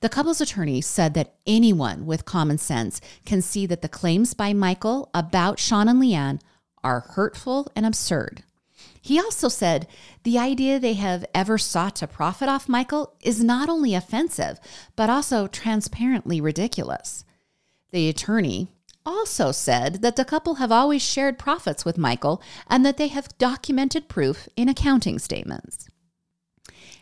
The 0.00 0.08
couple's 0.08 0.40
attorney 0.40 0.80
said 0.80 1.14
that 1.14 1.34
anyone 1.46 2.06
with 2.06 2.24
common 2.24 2.58
sense 2.58 3.00
can 3.24 3.42
see 3.42 3.66
that 3.66 3.82
the 3.82 3.88
claims 3.88 4.34
by 4.34 4.52
Michael 4.52 5.10
about 5.14 5.58
Sean 5.58 5.88
and 5.88 6.00
Leanne 6.00 6.40
are 6.82 7.00
hurtful 7.00 7.70
and 7.76 7.86
absurd. 7.86 8.42
He 9.08 9.18
also 9.18 9.48
said 9.48 9.88
the 10.22 10.38
idea 10.38 10.78
they 10.78 10.92
have 10.92 11.24
ever 11.34 11.56
sought 11.56 11.96
to 11.96 12.06
profit 12.06 12.46
off 12.46 12.68
Michael 12.68 13.14
is 13.22 13.42
not 13.42 13.70
only 13.70 13.94
offensive, 13.94 14.60
but 14.96 15.08
also 15.08 15.46
transparently 15.46 16.42
ridiculous. 16.42 17.24
The 17.90 18.10
attorney 18.10 18.68
also 19.06 19.50
said 19.50 20.02
that 20.02 20.16
the 20.16 20.26
couple 20.26 20.56
have 20.56 20.70
always 20.70 21.00
shared 21.00 21.38
profits 21.38 21.86
with 21.86 21.96
Michael 21.96 22.42
and 22.66 22.84
that 22.84 22.98
they 22.98 23.08
have 23.08 23.38
documented 23.38 24.10
proof 24.10 24.46
in 24.56 24.68
accounting 24.68 25.18
statements. 25.18 25.88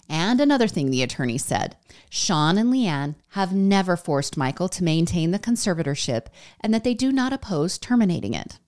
And 0.09 0.40
another 0.40 0.69
thing 0.69 0.92
the 0.92 1.03
attorney 1.03 1.38
said 1.38 1.77
Sean 2.09 2.57
and 2.57 2.71
Leigh 2.71 2.87
Anne 2.87 3.16
have 3.31 3.53
never 3.53 3.97
forced 3.97 4.37
Michael 4.37 4.69
to 4.69 4.85
maintain 4.85 5.33
the 5.33 5.40
conservatorship 5.40 6.27
and 6.61 6.73
that 6.73 6.85
they 6.85 6.95
do 6.95 7.11
not 7.11 7.33
oppose 7.33 7.79
terminating 7.79 8.33
it. 8.33 8.61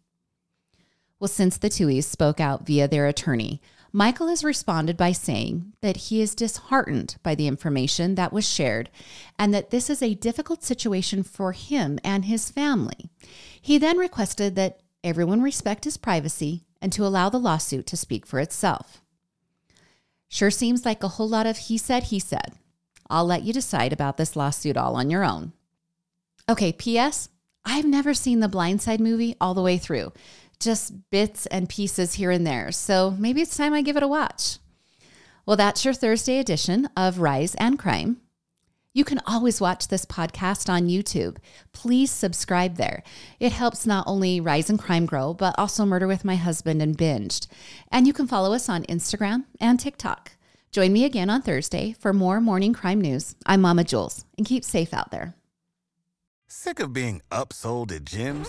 Well, 1.20 1.28
since 1.28 1.57
the 1.57 1.68
Tuohys 1.68 2.04
spoke 2.04 2.40
out 2.40 2.66
via 2.66 2.87
their 2.87 3.07
attorney, 3.07 3.61
Michael 3.92 4.28
has 4.28 4.44
responded 4.44 4.96
by 4.96 5.12
saying 5.12 5.72
that 5.81 5.96
he 5.96 6.20
is 6.20 6.35
disheartened 6.35 7.16
by 7.22 7.35
the 7.35 7.48
information 7.48 8.14
that 8.14 8.33
was 8.33 8.48
shared 8.48 8.90
and 9.38 9.52
that 9.52 9.70
this 9.70 9.88
is 9.88 10.02
a 10.02 10.14
difficult 10.14 10.62
situation 10.62 11.22
for 11.22 11.52
him 11.52 11.98
and 12.04 12.26
his 12.26 12.50
family. 12.50 13.11
He 13.61 13.78
then 13.78 13.96
requested 13.96 14.54
that 14.57 14.81
everyone 15.02 15.42
respect 15.42 15.85
his 15.85 15.96
privacy 15.96 16.66
and 16.83 16.92
to 16.92 17.04
allow 17.04 17.28
the 17.28 17.40
lawsuit 17.40 17.87
to 17.87 17.96
speak 17.96 18.26
for 18.26 18.38
itself. 18.38 19.02
Sure 20.28 20.50
seems 20.50 20.85
like 20.85 21.02
a 21.02 21.09
whole 21.09 21.28
lot 21.28 21.46
of 21.46 21.57
he 21.57 21.78
said, 21.78 22.04
he 22.04 22.20
said. 22.20 22.52
I'll 23.09 23.24
let 23.24 23.42
you 23.42 23.54
decide 23.54 23.92
about 23.92 24.18
this 24.18 24.37
lawsuit 24.37 24.76
all 24.76 24.94
on 24.94 25.11
your 25.11 25.24
own. 25.24 25.52
Okay, 26.48 26.72
P.S. 26.72 27.31
I've 27.64 27.87
never 27.87 28.12
seen 28.12 28.40
the 28.40 28.48
Blind 28.48 28.83
Side 28.83 29.00
movie 29.00 29.35
all 29.40 29.54
the 29.54 29.62
way 29.62 29.78
through 29.78 30.12
just 30.60 31.10
bits 31.10 31.46
and 31.46 31.68
pieces 31.68 32.14
here 32.14 32.30
and 32.30 32.46
there. 32.46 32.72
So 32.72 33.12
maybe 33.18 33.40
it's 33.40 33.56
time 33.56 33.72
I 33.72 33.82
give 33.82 33.96
it 33.96 34.02
a 34.02 34.08
watch. 34.08 34.58
Well, 35.46 35.56
that's 35.56 35.84
your 35.84 35.94
Thursday 35.94 36.38
edition 36.38 36.88
of 36.96 37.20
Rise 37.20 37.54
and 37.54 37.78
Crime. 37.78 38.20
You 38.92 39.04
can 39.04 39.20
always 39.26 39.60
watch 39.60 39.88
this 39.88 40.04
podcast 40.04 40.68
on 40.68 40.88
YouTube. 40.88 41.36
Please 41.72 42.10
subscribe 42.10 42.76
there. 42.76 43.02
It 43.38 43.52
helps 43.52 43.86
not 43.86 44.04
only 44.06 44.40
Rise 44.40 44.68
and 44.68 44.78
Crime 44.78 45.06
grow, 45.06 45.34
but 45.34 45.54
also 45.56 45.84
Murder 45.86 46.06
with 46.06 46.24
My 46.24 46.36
Husband 46.36 46.82
and 46.82 46.98
Binged. 46.98 47.46
And 47.92 48.06
you 48.06 48.12
can 48.12 48.26
follow 48.26 48.52
us 48.52 48.68
on 48.68 48.82
Instagram 48.84 49.44
and 49.60 49.78
TikTok. 49.78 50.32
Join 50.72 50.92
me 50.92 51.04
again 51.04 51.30
on 51.30 51.42
Thursday 51.42 51.94
for 51.98 52.12
more 52.12 52.40
morning 52.40 52.72
crime 52.72 53.00
news. 53.00 53.36
I'm 53.46 53.60
Mama 53.60 53.84
Jules, 53.84 54.24
and 54.36 54.46
keep 54.46 54.64
safe 54.64 54.92
out 54.92 55.10
there. 55.10 55.34
Sick 56.46 56.80
of 56.80 56.92
being 56.92 57.22
upsold 57.30 57.92
at 57.92 58.04
gyms? 58.04 58.48